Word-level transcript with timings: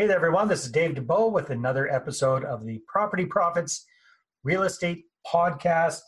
Hey 0.00 0.06
there, 0.06 0.16
everyone. 0.16 0.48
This 0.48 0.64
is 0.64 0.72
Dave 0.72 0.94
Dubeau 0.94 1.30
with 1.30 1.50
another 1.50 1.86
episode 1.86 2.42
of 2.42 2.64
the 2.64 2.80
Property 2.88 3.26
Profits 3.26 3.84
Real 4.42 4.62
Estate 4.62 5.04
Podcast. 5.30 6.00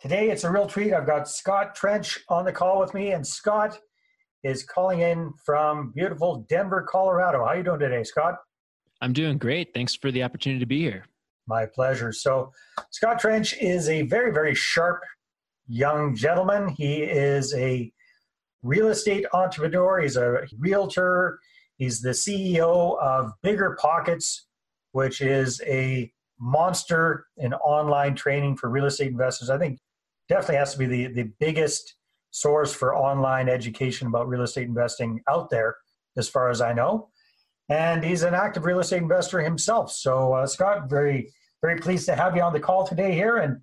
Today, 0.00 0.30
it's 0.30 0.44
a 0.44 0.50
real 0.50 0.66
treat. 0.66 0.94
I've 0.94 1.06
got 1.06 1.28
Scott 1.28 1.74
Trench 1.74 2.20
on 2.30 2.46
the 2.46 2.52
call 2.52 2.80
with 2.80 2.94
me, 2.94 3.10
and 3.10 3.26
Scott 3.26 3.78
is 4.44 4.64
calling 4.64 5.00
in 5.00 5.34
from 5.44 5.92
beautiful 5.94 6.46
Denver, 6.48 6.86
Colorado. 6.88 7.40
How 7.40 7.50
are 7.50 7.56
you 7.58 7.62
doing 7.62 7.80
today, 7.80 8.02
Scott? 8.02 8.36
I'm 9.02 9.12
doing 9.12 9.36
great. 9.36 9.74
Thanks 9.74 9.94
for 9.94 10.10
the 10.10 10.22
opportunity 10.22 10.60
to 10.60 10.66
be 10.66 10.80
here. 10.80 11.04
My 11.46 11.66
pleasure. 11.66 12.12
So, 12.12 12.50
Scott 12.92 13.18
Trench 13.18 13.54
is 13.60 13.90
a 13.90 14.06
very, 14.06 14.32
very 14.32 14.54
sharp 14.54 15.02
young 15.66 16.16
gentleman. 16.16 16.70
He 16.70 17.02
is 17.02 17.52
a 17.52 17.92
real 18.62 18.88
estate 18.88 19.26
entrepreneur, 19.34 20.00
he's 20.00 20.16
a 20.16 20.46
realtor, 20.58 21.40
he's 21.78 22.00
the 22.00 22.10
CEO 22.10 23.00
of 23.00 23.32
Bigger 23.42 23.76
Pockets, 23.80 24.46
which 24.92 25.20
is 25.20 25.60
a 25.66 26.12
monster 26.38 27.26
in 27.36 27.54
online 27.54 28.14
training 28.14 28.56
for 28.56 28.68
real 28.68 28.84
estate 28.84 29.10
investors. 29.10 29.50
I 29.50 29.58
think 29.58 29.78
definitely 30.28 30.56
has 30.56 30.72
to 30.72 30.78
be 30.78 30.86
the, 30.86 31.06
the 31.08 31.30
biggest 31.40 31.94
source 32.30 32.72
for 32.72 32.94
online 32.94 33.48
education 33.48 34.06
about 34.06 34.28
real 34.28 34.42
estate 34.42 34.68
investing 34.68 35.20
out 35.28 35.50
there, 35.50 35.76
as 36.16 36.28
far 36.28 36.50
as 36.50 36.60
I 36.60 36.72
know. 36.72 37.08
And 37.68 38.04
he's 38.04 38.22
an 38.22 38.34
active 38.34 38.64
real 38.64 38.80
estate 38.80 39.02
investor 39.02 39.40
himself. 39.40 39.90
So, 39.92 40.32
uh, 40.34 40.46
Scott, 40.46 40.88
very, 40.88 41.32
very 41.60 41.78
pleased 41.78 42.06
to 42.06 42.14
have 42.14 42.36
you 42.36 42.42
on 42.42 42.52
the 42.52 42.60
call 42.60 42.86
today 42.86 43.12
here. 43.12 43.38
And 43.38 43.60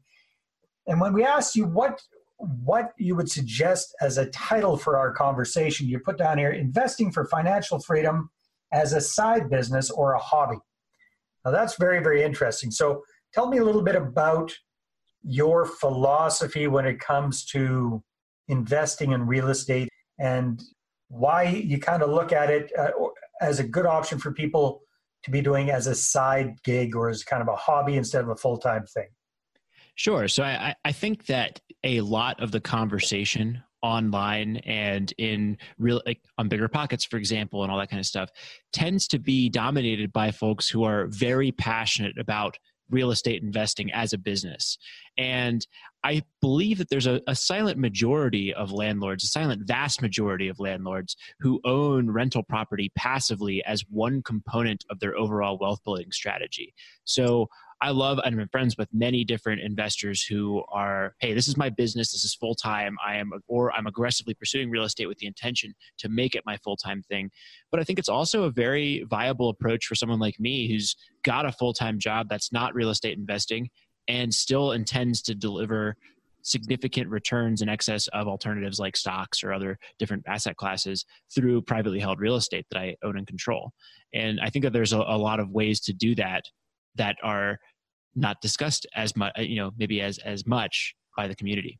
and 0.87 1.01
when 1.01 1.13
we 1.13 1.23
asked 1.23 1.55
you 1.55 1.65
what 1.65 1.99
what 2.37 2.91
you 2.97 3.15
would 3.15 3.29
suggest 3.29 3.95
as 4.01 4.17
a 4.17 4.27
title 4.27 4.77
for 4.77 4.97
our 4.97 5.11
conversation, 5.11 5.87
you 5.87 5.99
put 5.99 6.17
down 6.17 6.37
here 6.37 6.51
investing 6.51 7.11
for 7.11 7.25
financial 7.25 7.79
freedom 7.79 8.29
as 8.73 8.93
a 8.93 9.01
side 9.01 9.49
business 9.49 9.89
or 9.89 10.13
a 10.13 10.19
hobby. 10.19 10.57
Now, 11.43 11.51
that's 11.51 11.77
very, 11.77 12.01
very 12.01 12.23
interesting. 12.23 12.71
So, 12.71 13.03
tell 13.33 13.47
me 13.47 13.57
a 13.57 13.63
little 13.63 13.83
bit 13.83 13.95
about 13.95 14.51
your 15.23 15.65
philosophy 15.65 16.67
when 16.67 16.85
it 16.85 16.99
comes 16.99 17.45
to 17.45 18.03
investing 18.47 19.11
in 19.11 19.25
real 19.25 19.49
estate 19.49 19.89
and 20.19 20.61
why 21.07 21.43
you 21.43 21.79
kind 21.79 22.03
of 22.03 22.09
look 22.09 22.31
at 22.31 22.49
it 22.49 22.71
uh, 22.77 22.91
as 23.41 23.59
a 23.59 23.63
good 23.63 23.85
option 23.85 24.19
for 24.19 24.31
people 24.31 24.81
to 25.23 25.31
be 25.31 25.41
doing 25.41 25.71
as 25.71 25.87
a 25.87 25.95
side 25.95 26.55
gig 26.63 26.95
or 26.95 27.09
as 27.09 27.23
kind 27.23 27.41
of 27.41 27.47
a 27.47 27.55
hobby 27.55 27.97
instead 27.97 28.23
of 28.23 28.29
a 28.29 28.35
full 28.35 28.57
time 28.57 28.85
thing. 28.85 29.07
Sure. 29.95 30.27
So 30.27 30.43
I, 30.43 30.75
I 30.83 30.91
think 30.91 31.25
that 31.27 31.61
a 31.83 32.01
lot 32.01 32.41
of 32.41 32.51
the 32.51 32.59
conversation 32.59 33.63
online 33.81 34.57
and 34.65 35.13
in 35.19 35.57
real 35.77 36.01
like 36.07 36.19
on 36.39 36.47
bigger 36.47 36.67
pockets 36.67 37.05
for 37.05 37.17
example 37.17 37.61
and 37.61 37.71
all 37.71 37.77
that 37.77 37.89
kind 37.89 37.99
of 37.99 38.05
stuff 38.05 38.31
tends 38.73 39.07
to 39.07 39.19
be 39.19 39.47
dominated 39.47 40.11
by 40.11 40.31
folks 40.31 40.67
who 40.67 40.83
are 40.83 41.05
very 41.07 41.51
passionate 41.51 42.17
about 42.17 42.57
real 42.89 43.11
estate 43.11 43.43
investing 43.43 43.91
as 43.91 44.11
a 44.11 44.17
business 44.17 44.79
and 45.19 45.67
i 46.03 46.19
believe 46.41 46.79
that 46.79 46.89
there's 46.89 47.05
a, 47.05 47.21
a, 47.27 47.35
silent 47.35 47.77
majority 47.77 48.51
of 48.55 48.71
landlords 48.71 49.23
a 49.23 49.27
silent 49.27 49.61
vast 49.67 50.01
majority 50.01 50.47
of 50.47 50.59
landlords 50.59 51.15
who 51.39 51.61
own 51.63 52.09
rental 52.09 52.41
property 52.41 52.91
passively 52.95 53.63
as 53.65 53.83
one 53.89 54.23
component 54.23 54.83
of 54.89 54.99
their 54.99 55.15
overall 55.15 55.59
wealth 55.59 55.83
building 55.83 56.11
strategy 56.11 56.73
so 57.03 57.47
I 57.81 57.89
love 57.91 58.19
and 58.23 58.39
I'm 58.39 58.47
friends 58.49 58.77
with 58.77 58.87
many 58.93 59.23
different 59.23 59.61
investors 59.61 60.23
who 60.23 60.63
are, 60.69 61.13
hey, 61.19 61.33
this 61.33 61.47
is 61.47 61.57
my 61.57 61.69
business, 61.69 62.11
this 62.11 62.23
is 62.23 62.33
full 62.33 62.55
time. 62.55 62.95
I 63.05 63.17
am, 63.17 63.31
or 63.47 63.71
I'm 63.73 63.85
aggressively 63.85 64.33
pursuing 64.33 64.69
real 64.69 64.85
estate 64.85 65.07
with 65.07 65.17
the 65.17 65.27
intention 65.27 65.73
to 65.99 66.09
make 66.09 66.35
it 66.35 66.43
my 66.45 66.57
full 66.57 66.77
time 66.77 67.03
thing. 67.03 67.31
But 67.71 67.79
I 67.79 67.83
think 67.83 67.99
it's 67.99 68.09
also 68.09 68.43
a 68.43 68.51
very 68.51 69.03
viable 69.09 69.49
approach 69.49 69.85
for 69.85 69.95
someone 69.95 70.19
like 70.19 70.39
me 70.39 70.71
who's 70.71 70.95
got 71.23 71.45
a 71.45 71.51
full 71.51 71.73
time 71.73 71.99
job 71.99 72.27
that's 72.29 72.51
not 72.51 72.73
real 72.73 72.89
estate 72.89 73.17
investing 73.17 73.69
and 74.07 74.33
still 74.33 74.71
intends 74.71 75.21
to 75.23 75.35
deliver 75.35 75.95
significant 76.43 77.09
returns 77.09 77.61
in 77.61 77.69
excess 77.69 78.07
of 78.09 78.27
alternatives 78.27 78.79
like 78.79 78.95
stocks 78.95 79.43
or 79.43 79.51
other 79.51 79.79
different 79.97 80.23
asset 80.27 80.55
classes 80.55 81.03
through 81.33 81.61
privately 81.61 81.99
held 81.99 82.19
real 82.19 82.35
estate 82.35 82.65
that 82.69 82.79
I 82.79 82.95
own 83.03 83.17
and 83.17 83.25
control. 83.25 83.71
And 84.13 84.39
I 84.39 84.49
think 84.49 84.63
that 84.63 84.71
there's 84.71 84.93
a, 84.93 84.99
a 84.99 85.17
lot 85.17 85.39
of 85.39 85.49
ways 85.49 85.79
to 85.81 85.93
do 85.93 86.13
that 86.15 86.43
that 86.95 87.17
are 87.23 87.59
not 88.15 88.41
discussed 88.41 88.85
as 88.95 89.15
much, 89.15 89.33
you 89.37 89.57
know, 89.57 89.71
maybe 89.77 90.01
as 90.01 90.17
as 90.19 90.45
much 90.45 90.95
by 91.17 91.27
the 91.27 91.35
community. 91.35 91.79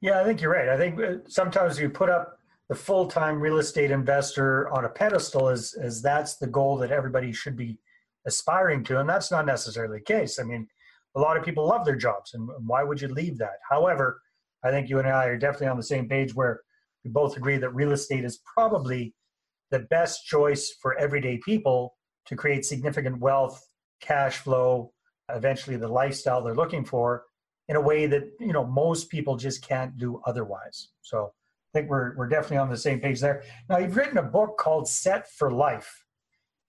Yeah, 0.00 0.20
I 0.20 0.24
think 0.24 0.40
you're 0.40 0.52
right. 0.52 0.68
I 0.68 0.76
think 0.76 1.00
uh, 1.00 1.14
sometimes 1.28 1.78
you 1.78 1.88
put 1.88 2.08
up 2.08 2.38
the 2.68 2.74
full-time 2.74 3.40
real 3.40 3.58
estate 3.58 3.90
investor 3.90 4.68
on 4.70 4.84
a 4.84 4.88
pedestal 4.88 5.48
as 5.48 5.74
as 5.80 6.02
that's 6.02 6.36
the 6.36 6.46
goal 6.46 6.76
that 6.78 6.90
everybody 6.90 7.32
should 7.32 7.56
be 7.56 7.78
aspiring 8.26 8.82
to, 8.84 9.00
and 9.00 9.08
that's 9.08 9.30
not 9.30 9.46
necessarily 9.46 9.98
the 9.98 10.04
case. 10.04 10.38
I 10.38 10.42
mean, 10.42 10.66
a 11.16 11.20
lot 11.20 11.36
of 11.36 11.44
people 11.44 11.66
love 11.66 11.84
their 11.84 11.96
jobs, 11.96 12.34
and 12.34 12.48
why 12.66 12.82
would 12.82 13.00
you 13.00 13.08
leave 13.08 13.38
that? 13.38 13.58
However, 13.68 14.20
I 14.64 14.70
think 14.70 14.88
you 14.88 14.98
and 14.98 15.08
I 15.08 15.26
are 15.26 15.38
definitely 15.38 15.68
on 15.68 15.76
the 15.76 15.82
same 15.82 16.08
page 16.08 16.34
where 16.34 16.60
we 17.04 17.10
both 17.10 17.36
agree 17.36 17.56
that 17.58 17.70
real 17.70 17.92
estate 17.92 18.24
is 18.24 18.40
probably 18.52 19.14
the 19.70 19.80
best 19.80 20.26
choice 20.26 20.74
for 20.82 20.98
everyday 20.98 21.38
people 21.38 21.96
to 22.26 22.36
create 22.36 22.64
significant 22.64 23.18
wealth 23.20 23.64
cash 24.00 24.38
flow, 24.38 24.92
eventually 25.34 25.76
the 25.76 25.88
lifestyle 25.88 26.42
they're 26.42 26.54
looking 26.54 26.84
for 26.84 27.24
in 27.68 27.76
a 27.76 27.80
way 27.80 28.06
that 28.06 28.30
you 28.40 28.52
know 28.52 28.64
most 28.64 29.10
people 29.10 29.36
just 29.36 29.66
can't 29.66 29.96
do 29.98 30.20
otherwise. 30.26 30.88
So 31.02 31.32
I 31.74 31.78
think 31.78 31.90
we're 31.90 32.16
we're 32.16 32.28
definitely 32.28 32.58
on 32.58 32.70
the 32.70 32.76
same 32.76 33.00
page 33.00 33.20
there. 33.20 33.42
Now 33.68 33.78
you've 33.78 33.96
written 33.96 34.18
a 34.18 34.22
book 34.22 34.56
called 34.58 34.88
Set 34.88 35.30
for 35.30 35.50
Life. 35.50 36.04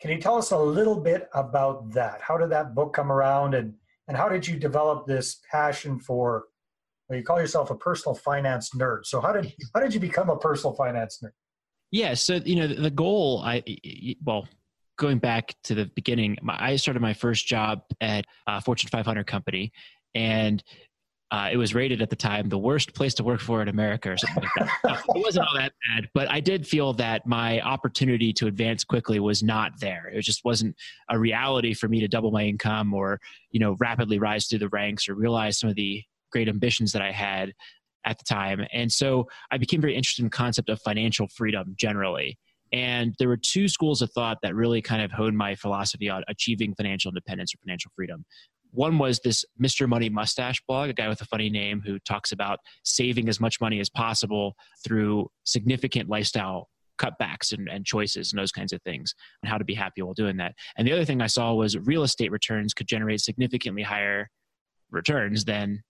Can 0.01 0.12
you 0.12 0.19
tell 0.19 0.38
us 0.38 0.51
a 0.51 0.57
little 0.57 1.00
bit 1.00 1.28
about 1.34 1.91
that? 1.94 2.22
How 2.22 2.38
did 2.38 2.50
that 2.51 2.75
book 2.75 2.94
come 2.94 3.12
around 3.12 3.53
and 3.53 3.73
and 4.07 4.16
how 4.16 4.29
did 4.29 4.47
you 4.47 4.57
develop 4.57 5.06
this 5.06 5.41
passion 5.51 6.00
for 6.00 6.45
well, 7.09 7.18
you 7.18 7.24
call 7.24 7.39
yourself 7.39 7.69
a 7.72 7.75
personal 7.75 8.16
finance 8.16 8.72
nerd. 8.72 9.06
So 9.06 9.22
how 9.22 9.31
did 9.31 9.53
how 9.74 9.79
did 9.79 9.94
you 9.94 10.00
become 10.00 10.29
a 10.29 10.38
personal 10.38 10.75
finance 10.75 11.19
nerd? 11.24 11.31
Yeah, 11.91 12.16
so 12.16 12.35
you 12.35 12.56
know 12.56 12.68
the 12.68 12.91
goal 12.91 13.41
I 13.45 13.63
well 14.24 14.47
going 14.97 15.19
back 15.19 15.56
to 15.63 15.75
the 15.75 15.85
beginning, 15.96 16.38
my, 16.41 16.58
I 16.59 16.75
started 16.75 17.02
my 17.02 17.13
first 17.13 17.47
job 17.47 17.81
at 18.02 18.25
a 18.47 18.62
Fortune 18.62 18.90
500 18.90 19.25
company, 19.25 19.72
and 20.16 20.63
uh, 21.30 21.50
it 21.52 21.58
was 21.58 21.75
rated 21.75 22.02
at 22.02 22.09
the 22.09 22.16
time 22.16 22.47
the 22.47 22.58
worst 22.58 22.94
place 22.94 23.13
to 23.13 23.24
work 23.24 23.41
for 23.41 23.62
in 23.62 23.68
America 23.68 24.12
or 24.12 24.18
something 24.18 24.44
like 24.44 24.72
that. 24.84 25.03
it 25.16 25.22
wasn't 25.22 25.46
all 25.46 25.53
that 25.56 25.74
bad, 25.90 26.07
but 26.13 26.31
I 26.31 26.40
did 26.40 26.66
feel 26.66 26.94
that 26.94 27.28
my 27.28 27.59
opportunity 27.62 28.31
to 28.34 28.47
advance 28.47 28.86
quickly 28.86 29.19
was 29.19 29.44
not 29.44 29.74
there. 29.81 30.09
It 30.13 30.22
just 30.22 30.46
wasn't 30.46 30.75
a 31.09 31.19
reality 31.19 31.74
for 31.74 31.90
me 31.90 32.00
to 32.00 32.07
double 32.07 32.31
my 32.31 32.44
income 32.44 32.94
or 32.94 33.19
you 33.52 33.59
know 33.59 33.75
rapidly 33.80 34.19
rise 34.19 34.47
through 34.47 34.59
the 34.59 34.69
ranks 34.69 35.09
or 35.09 35.16
realize 35.16 35.59
some 35.59 35.69
of 35.69 35.75
the 35.75 36.02
great 36.31 36.47
ambitions 36.47 36.94
that 36.94 37.02
I 37.02 37.12
had 37.12 37.53
at 38.06 38.18
the 38.18 38.24
time. 38.24 38.66
And 38.72 38.91
so 38.91 39.28
I 39.52 39.57
became 39.57 39.81
very 39.81 39.96
interested 39.96 40.22
in 40.22 40.28
the 40.28 40.36
concept 40.36 40.69
of 40.69 40.81
financial 40.81 41.28
freedom 41.28 41.74
generally. 41.78 42.38
And 42.73 43.16
there 43.19 43.28
were 43.28 43.38
two 43.38 43.67
schools 43.67 44.01
of 44.01 44.11
thought 44.11 44.38
that 44.44 44.55
really 44.55 44.81
kind 44.81 45.01
of 45.01 45.11
honed 45.11 45.38
my 45.38 45.55
philosophy 45.55 46.09
on 46.09 46.23
achieving 46.28 46.75
financial 46.75 47.09
independence 47.09 47.53
or 47.53 47.57
financial 47.59 47.91
freedom. 47.95 48.25
One 48.72 48.97
was 48.97 49.19
this 49.19 49.45
Mr. 49.61 49.88
Money 49.88 50.09
Mustache 50.09 50.61
blog, 50.67 50.89
a 50.89 50.94
guy 50.94 51.07
with 51.07 51.22
a 51.22 51.25
funny 51.25 51.50
name 51.50 51.81
who 51.85 52.00
talks 52.00 52.31
about 52.31 52.59
saving 52.83 53.29
as 53.29 53.39
much 53.39 53.61
money 53.61 53.79
as 53.79 53.89
possible 53.89 54.56
through 54.85 55.29
significant 55.45 56.09
lifestyle 56.09 56.69
cutbacks 56.97 57.53
and, 57.53 57.69
and 57.69 57.85
choices 57.85 58.31
and 58.31 58.39
those 58.39 58.51
kinds 58.51 58.73
of 58.73 58.81
things, 58.81 59.13
and 59.41 59.50
how 59.50 59.57
to 59.57 59.63
be 59.63 59.73
happy 59.73 60.01
while 60.01 60.13
doing 60.13 60.38
that. 60.38 60.53
And 60.77 60.88
the 60.88 60.91
other 60.91 61.06
thing 61.06 61.22
I 61.22 61.27
saw 61.27 61.53
was 61.53 61.77
real 61.77 62.03
estate 62.03 62.31
returns 62.31 62.73
could 62.73 62.88
generate 62.88 63.22
significantly 63.22 63.83
higher 63.83 64.29
returns 64.91 65.45
than 65.45 65.83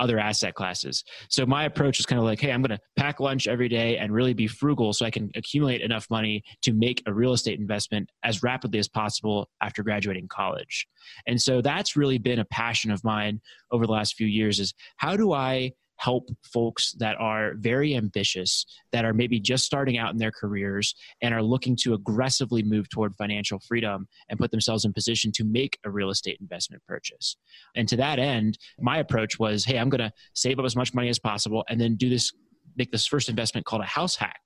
other 0.00 0.18
asset 0.18 0.54
classes. 0.54 1.04
So 1.28 1.46
my 1.46 1.64
approach 1.64 2.00
is 2.00 2.06
kind 2.06 2.18
of 2.18 2.24
like, 2.24 2.40
hey, 2.40 2.50
I'm 2.50 2.62
going 2.62 2.76
to 2.76 2.82
pack 2.96 3.20
lunch 3.20 3.46
every 3.46 3.68
day 3.68 3.98
and 3.98 4.12
really 4.12 4.34
be 4.34 4.46
frugal 4.48 4.92
so 4.92 5.04
I 5.04 5.10
can 5.10 5.30
accumulate 5.36 5.82
enough 5.82 6.06
money 6.10 6.42
to 6.62 6.72
make 6.72 7.02
a 7.06 7.12
real 7.12 7.32
estate 7.32 7.60
investment 7.60 8.10
as 8.24 8.42
rapidly 8.42 8.78
as 8.78 8.88
possible 8.88 9.48
after 9.62 9.82
graduating 9.82 10.28
college. 10.28 10.88
And 11.26 11.40
so 11.40 11.60
that's 11.60 11.96
really 11.96 12.18
been 12.18 12.40
a 12.40 12.44
passion 12.46 12.90
of 12.90 13.04
mine 13.04 13.40
over 13.70 13.86
the 13.86 13.92
last 13.92 14.16
few 14.16 14.26
years 14.26 14.58
is 14.58 14.74
how 14.96 15.16
do 15.16 15.32
I 15.32 15.72
help 16.00 16.30
folks 16.42 16.92
that 16.92 17.14
are 17.20 17.52
very 17.56 17.94
ambitious, 17.94 18.64
that 18.90 19.04
are 19.04 19.12
maybe 19.12 19.38
just 19.38 19.66
starting 19.66 19.98
out 19.98 20.12
in 20.12 20.16
their 20.16 20.30
careers 20.30 20.94
and 21.20 21.34
are 21.34 21.42
looking 21.42 21.76
to 21.76 21.92
aggressively 21.92 22.62
move 22.62 22.88
toward 22.88 23.14
financial 23.16 23.60
freedom 23.68 24.08
and 24.30 24.38
put 24.38 24.50
themselves 24.50 24.86
in 24.86 24.94
position 24.94 25.30
to 25.30 25.44
make 25.44 25.78
a 25.84 25.90
real 25.90 26.08
estate 26.08 26.38
investment 26.40 26.82
purchase. 26.88 27.36
And 27.76 27.86
to 27.88 27.96
that 27.96 28.18
end, 28.18 28.58
my 28.78 28.96
approach 28.96 29.38
was 29.38 29.66
hey, 29.66 29.78
I'm 29.78 29.90
going 29.90 30.00
to 30.00 30.10
save 30.34 30.58
up 30.58 30.64
as 30.64 30.74
much 30.74 30.94
money 30.94 31.10
as 31.10 31.18
possible 31.18 31.64
and 31.68 31.78
then 31.78 31.96
do 31.96 32.08
this, 32.08 32.32
make 32.76 32.90
this 32.90 33.06
first 33.06 33.28
investment 33.28 33.66
called 33.66 33.82
a 33.82 33.86
house 33.86 34.16
hack. 34.16 34.40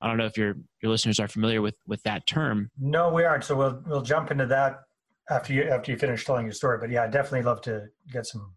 I 0.00 0.06
don't 0.06 0.16
know 0.16 0.26
if 0.26 0.38
your 0.38 0.54
your 0.80 0.92
listeners 0.92 1.18
are 1.18 1.28
familiar 1.28 1.60
with 1.60 1.74
with 1.86 2.02
that 2.04 2.26
term. 2.26 2.70
No, 2.78 3.12
we 3.12 3.24
aren't. 3.24 3.44
So 3.44 3.56
we'll 3.56 3.82
we'll 3.84 4.02
jump 4.02 4.30
into 4.30 4.46
that 4.46 4.80
after 5.28 5.52
you 5.52 5.64
after 5.64 5.90
you 5.90 5.98
finish 5.98 6.24
telling 6.24 6.46
your 6.46 6.54
story. 6.54 6.78
But 6.78 6.90
yeah, 6.90 7.02
I 7.02 7.08
definitely 7.08 7.42
love 7.42 7.60
to 7.62 7.88
get 8.10 8.26
some. 8.26 8.54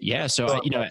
Yeah, 0.00 0.26
so 0.26 0.60
you 0.64 0.70
know, 0.70 0.88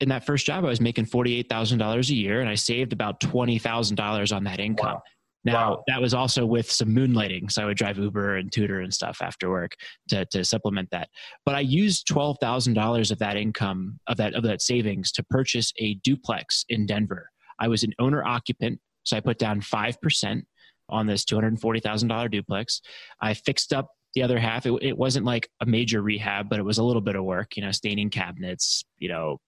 in 0.00 0.08
that 0.08 0.24
first 0.24 0.46
job, 0.46 0.64
I 0.64 0.68
was 0.68 0.80
making 0.80 1.06
$48,000 1.06 2.10
a 2.10 2.14
year 2.14 2.40
and 2.40 2.48
I 2.48 2.54
saved 2.54 2.92
about 2.92 3.20
$20,000 3.20 4.34
on 4.36 4.44
that 4.44 4.60
income. 4.60 4.94
Wow. 4.94 5.02
Now 5.42 5.70
Wow. 5.70 5.84
that 5.86 6.00
was 6.02 6.12
also 6.12 6.44
with 6.44 6.70
some 6.70 6.88
moonlighting, 6.90 7.50
so 7.50 7.62
I 7.62 7.64
would 7.64 7.76
drive 7.78 7.96
Uber 7.96 8.36
and 8.36 8.52
tutor 8.52 8.80
and 8.80 8.92
stuff 8.92 9.22
after 9.22 9.48
work 9.48 9.72
to 10.08 10.26
to 10.26 10.44
supplement 10.44 10.90
that. 10.90 11.08
But 11.46 11.54
I 11.54 11.60
used 11.60 12.06
twelve 12.06 12.36
thousand 12.42 12.74
dollars 12.74 13.10
of 13.10 13.18
that 13.20 13.38
income 13.38 13.98
of 14.06 14.18
that 14.18 14.34
of 14.34 14.42
that 14.42 14.60
savings 14.60 15.10
to 15.12 15.22
purchase 15.22 15.72
a 15.78 15.94
duplex 16.04 16.66
in 16.68 16.84
Denver. 16.84 17.30
I 17.58 17.68
was 17.68 17.84
an 17.84 17.94
owner 17.98 18.22
occupant, 18.22 18.80
so 19.04 19.16
I 19.16 19.20
put 19.20 19.38
down 19.38 19.62
five 19.62 19.98
percent 20.02 20.46
on 20.90 21.06
this 21.06 21.24
two 21.24 21.36
hundred 21.36 21.58
forty 21.58 21.80
thousand 21.80 22.08
dollar 22.08 22.28
duplex. 22.28 22.82
I 23.22 23.32
fixed 23.32 23.72
up 23.72 23.88
the 24.14 24.22
other 24.22 24.38
half. 24.38 24.66
It, 24.66 24.74
it 24.82 24.98
wasn't 24.98 25.24
like 25.24 25.48
a 25.62 25.64
major 25.64 26.02
rehab, 26.02 26.50
but 26.50 26.58
it 26.58 26.64
was 26.66 26.76
a 26.76 26.84
little 26.84 27.00
bit 27.00 27.16
of 27.16 27.24
work. 27.24 27.56
You 27.56 27.62
know, 27.64 27.70
staining 27.72 28.10
cabinets. 28.10 28.84
You 28.98 29.08
know, 29.08 29.40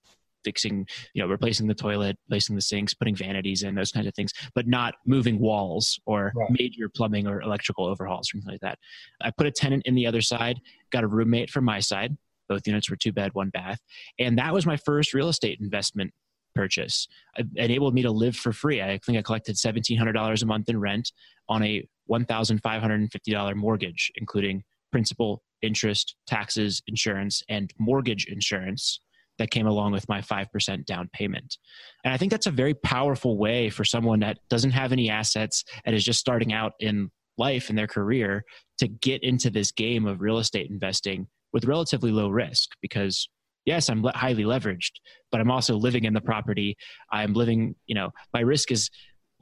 fixing, 0.45 0.87
you 1.15 1.23
know, 1.23 1.29
replacing 1.29 1.67
the 1.67 1.75
toilet, 1.75 2.17
placing 2.29 2.57
the 2.57 2.63
sinks, 2.63 2.95
putting 2.95 3.15
vanities 3.15 3.63
in, 3.63 3.75
those 3.75 3.93
kinds 3.93 4.07
of 4.07 4.15
things, 4.15 4.33
but 4.55 4.67
not 4.67 4.95
moving 5.07 5.39
walls 5.39 5.99
or 6.07 6.33
Right. 6.35 6.51
major 6.59 6.89
plumbing 6.89 7.27
or 7.27 7.41
electrical 7.43 7.87
overhauls 7.87 8.33
or 8.33 8.39
anything 8.39 8.53
like 8.53 8.61
that. 8.61 8.79
I 9.21 9.31
put 9.31 9.47
a 9.47 9.51
tenant 9.51 9.85
in 9.87 9.95
the 9.95 10.07
other 10.07 10.21
side, 10.21 10.61
got 10.91 11.05
a 11.05 11.09
roommate 11.09 11.51
from 11.51 11.65
my 11.65 11.81
side. 11.81 12.17
Both 12.49 12.67
units 12.67 12.91
were 12.91 12.97
two 12.97 13.13
bed, 13.13 13.35
one 13.35 13.51
bath. 13.51 13.81
And 14.19 14.39
that 14.39 14.53
was 14.53 14.67
my 14.67 14.77
first 14.77 15.15
real 15.15 15.29
estate 15.29 15.59
investment 15.61 16.13
purchase. 16.55 17.09
It 17.37 17.47
enabled 17.57 17.95
me 17.95 18.03
to 18.03 18.11
live 18.11 18.37
for 18.37 18.53
free. 18.53 18.83
I 18.83 18.99
think 18.99 19.17
I 19.17 19.23
collected 19.23 19.57
$1,700 19.57 20.43
a 20.43 20.47
month 20.47 20.69
in 20.69 20.79
rent 20.79 21.13
on 21.49 21.63
a 21.63 21.87
$1,550 22.11 23.55
mortgage, 23.57 24.13
including 24.17 24.65
principal, 24.91 25.43
interest, 25.63 26.17
taxes, 26.27 26.83
insurance, 26.87 27.43
and 27.49 27.73
mortgage 27.79 28.27
insurance 28.27 29.01
that 29.43 29.51
came 29.51 29.67
along 29.67 29.91
with 29.91 30.09
my 30.09 30.21
5% 30.21 30.85
down 30.87 31.11
payment. 31.13 31.59
And 32.05 32.15
I 32.15 32.17
think 32.17 32.31
that's 32.31 32.47
a 32.47 32.53
very 32.53 32.75
powerful 32.75 33.37
way 33.37 33.71
for 33.71 33.85
someone 33.85 34.21
that 34.21 34.39
doesn't 34.49 34.71
have 34.71 34.93
any 34.93 35.11
assets 35.11 35.65
and 35.85 35.97
is 35.97 36.05
just 36.05 36.21
starting 36.21 36.53
out 36.53 36.75
in 36.79 37.11
life 37.39 37.69
in 37.69 37.75
their 37.75 37.89
career 37.89 38.45
to 38.79 38.87
get 38.87 39.25
into 39.25 39.51
this 39.51 39.73
game 39.73 40.07
of 40.07 40.21
real 40.21 40.39
estate 40.39 40.71
investing 40.71 41.27
with 41.53 41.65
relatively 41.65 42.13
low 42.13 42.29
risk 42.29 42.69
because 42.81 43.29
yes 43.65 43.89
i'm 43.89 44.05
highly 44.15 44.45
leveraged 44.45 44.93
but 45.31 45.41
i'm 45.41 45.51
also 45.51 45.75
living 45.77 46.05
in 46.05 46.13
the 46.13 46.21
property 46.21 46.77
i'm 47.11 47.33
living 47.33 47.75
you 47.87 47.95
know 47.95 48.11
my 48.35 48.41
risk 48.41 48.71
is 48.71 48.91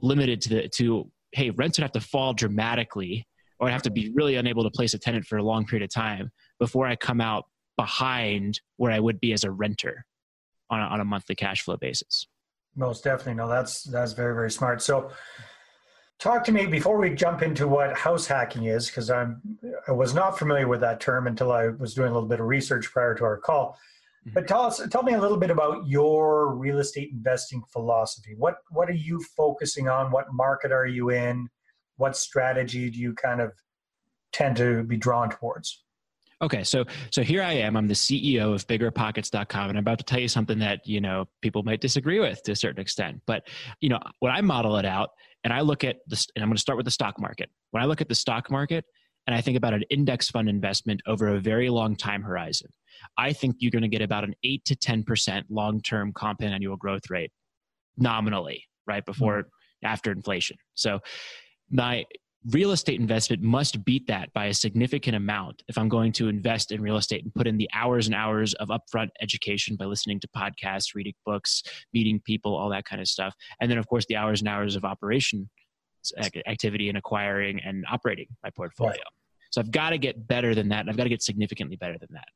limited 0.01 0.39
to 0.41 0.49
the 0.49 0.69
to 0.69 1.09
hey 1.33 1.49
rents 1.49 1.77
would 1.77 1.83
have 1.83 1.91
to 1.91 1.99
fall 1.99 2.33
dramatically 2.33 3.25
or 3.59 3.67
i'd 3.67 3.73
have 3.73 3.81
to 3.81 3.91
be 3.91 4.09
really 4.15 4.37
unable 4.37 4.63
to 4.63 4.71
place 4.71 4.93
a 4.93 4.99
tenant 4.99 5.25
for 5.25 5.37
a 5.37 5.43
long 5.43 5.65
period 5.65 5.83
of 5.83 5.93
time 5.93 6.31
before 6.59 6.87
i 6.87 6.95
come 6.95 7.19
out 7.19 7.43
behind 7.83 8.61
where 8.79 8.93
i 8.97 8.99
would 9.05 9.19
be 9.25 9.31
as 9.37 9.43
a 9.43 9.51
renter 9.63 9.95
on 10.69 10.79
a, 10.79 10.87
on 10.93 10.99
a 11.01 11.05
monthly 11.13 11.35
cash 11.35 11.59
flow 11.63 11.77
basis 11.77 12.27
Most 12.75 13.03
definitely. 13.03 13.35
No, 13.43 13.47
that's 13.55 13.73
that's 13.95 14.13
very 14.21 14.33
very 14.39 14.51
smart. 14.59 14.81
So, 14.81 14.95
talk 16.25 16.39
to 16.45 16.53
me 16.57 16.63
before 16.65 16.97
we 17.03 17.09
jump 17.23 17.41
into 17.41 17.65
what 17.67 17.89
house 17.97 18.25
hacking 18.35 18.65
is, 18.77 18.87
because 18.87 19.09
I'm 19.09 19.29
I 19.89 19.91
was 19.91 20.13
not 20.13 20.39
familiar 20.41 20.67
with 20.73 20.81
that 20.81 20.99
term 21.07 21.27
until 21.27 21.51
I 21.51 21.63
was 21.83 21.93
doing 21.93 22.11
a 22.11 22.13
little 22.13 22.29
bit 22.29 22.39
of 22.39 22.47
research 22.57 22.85
prior 22.95 23.13
to 23.15 23.23
our 23.25 23.39
call. 23.47 23.65
Mhm. 24.25 24.33
But 24.35 24.47
tell 24.47 24.63
us, 24.69 24.75
tell 24.93 25.03
me 25.03 25.13
a 25.19 25.21
little 25.25 25.41
bit 25.43 25.51
about 25.51 25.75
your 25.85 26.55
real 26.55 26.79
estate 26.79 27.09
investing 27.11 27.61
philosophy. 27.73 28.33
What 28.37 28.55
what 28.77 28.87
are 28.89 29.01
you 29.09 29.19
focusing 29.35 29.89
on? 29.89 30.11
What 30.15 30.27
market 30.31 30.71
are 30.71 30.89
you 30.97 31.09
in? 31.11 31.49
What 31.97 32.15
strategy 32.15 32.89
do 32.93 32.99
you 33.05 33.13
kind 33.15 33.41
of 33.41 33.51
tend 34.31 34.55
to 34.63 34.83
be 34.83 34.97
drawn 35.05 35.29
towards? 35.29 35.83
Okay, 36.41 36.63
so 36.63 36.85
so 37.11 37.21
here 37.21 37.43
I 37.43 37.53
am. 37.53 37.77
I'm 37.77 37.87
the 37.87 37.93
CEO 37.93 38.53
of 38.53 38.65
biggerpockets.com 38.67 39.69
and 39.69 39.77
I'm 39.77 39.83
about 39.83 39.99
to 39.99 40.03
tell 40.03 40.19
you 40.19 40.27
something 40.27 40.57
that, 40.59 40.87
you 40.87 40.99
know, 40.99 41.25
people 41.41 41.61
might 41.61 41.81
disagree 41.81 42.19
with 42.19 42.41
to 42.43 42.53
a 42.53 42.55
certain 42.55 42.81
extent. 42.81 43.21
But, 43.27 43.47
you 43.79 43.89
know, 43.89 43.99
when 44.19 44.31
I 44.31 44.41
model 44.41 44.77
it 44.77 44.85
out 44.85 45.11
and 45.43 45.53
I 45.53 45.61
look 45.61 45.83
at 45.83 45.97
this 46.07 46.27
and 46.35 46.43
I'm 46.43 46.49
going 46.49 46.55
to 46.55 46.61
start 46.61 46.77
with 46.77 46.85
the 46.85 46.91
stock 46.91 47.19
market. 47.19 47.49
When 47.71 47.83
I 47.83 47.85
look 47.85 48.01
at 48.01 48.09
the 48.09 48.15
stock 48.15 48.49
market 48.49 48.85
and 49.27 49.35
I 49.35 49.41
think 49.41 49.55
about 49.55 49.75
an 49.75 49.83
index 49.91 50.29
fund 50.29 50.49
investment 50.49 51.01
over 51.05 51.27
a 51.27 51.39
very 51.39 51.69
long 51.69 51.95
time 51.95 52.23
horizon, 52.23 52.69
I 53.17 53.33
think 53.33 53.57
you're 53.59 53.71
going 53.71 53.83
to 53.83 53.87
get 53.87 54.01
about 54.01 54.23
an 54.23 54.33
8 54.43 54.65
to 54.65 54.75
10% 54.75 55.43
long-term 55.49 56.13
compound 56.13 56.53
annual 56.53 56.75
growth 56.75 57.09
rate 57.09 57.31
nominally, 57.97 58.63
right 58.87 59.05
before 59.05 59.39
mm-hmm. 59.41 59.85
after 59.85 60.11
inflation. 60.11 60.57
So 60.73 60.99
my 61.69 62.05
real 62.49 62.71
estate 62.71 62.99
investment 62.99 63.41
must 63.43 63.85
beat 63.85 64.07
that 64.07 64.33
by 64.33 64.45
a 64.47 64.53
significant 64.53 65.15
amount 65.15 65.61
if 65.67 65.77
I'm 65.77 65.89
going 65.89 66.11
to 66.13 66.27
invest 66.27 66.71
in 66.71 66.81
real 66.81 66.97
estate 66.97 67.23
and 67.23 67.33
put 67.33 67.45
in 67.45 67.57
the 67.57 67.69
hours 67.73 68.07
and 68.07 68.15
hours 68.15 68.53
of 68.55 68.69
upfront 68.69 69.09
education 69.21 69.75
by 69.75 69.85
listening 69.85 70.19
to 70.21 70.27
podcasts, 70.35 70.95
reading 70.95 71.13
books, 71.25 71.61
meeting 71.93 72.19
people, 72.25 72.55
all 72.55 72.69
that 72.69 72.85
kind 72.85 73.01
of 73.01 73.07
stuff. 73.07 73.35
And 73.59 73.69
then, 73.69 73.77
of 73.77 73.87
course, 73.87 74.05
the 74.07 74.15
hours 74.15 74.41
and 74.41 74.49
hours 74.49 74.75
of 74.75 74.85
operation 74.85 75.49
activity 76.47 76.89
and 76.89 76.97
acquiring 76.97 77.59
and 77.63 77.85
operating 77.91 78.25
my 78.43 78.49
portfolio. 78.49 79.03
So 79.51 79.61
I've 79.61 79.69
got 79.69 79.91
to 79.91 79.99
get 79.99 80.27
better 80.27 80.55
than 80.55 80.69
that. 80.69 80.79
And 80.79 80.89
I've 80.89 80.97
got 80.97 81.03
to 81.03 81.09
get 81.09 81.21
significantly 81.21 81.75
better 81.75 81.97
than 81.99 82.09
that. 82.13 82.27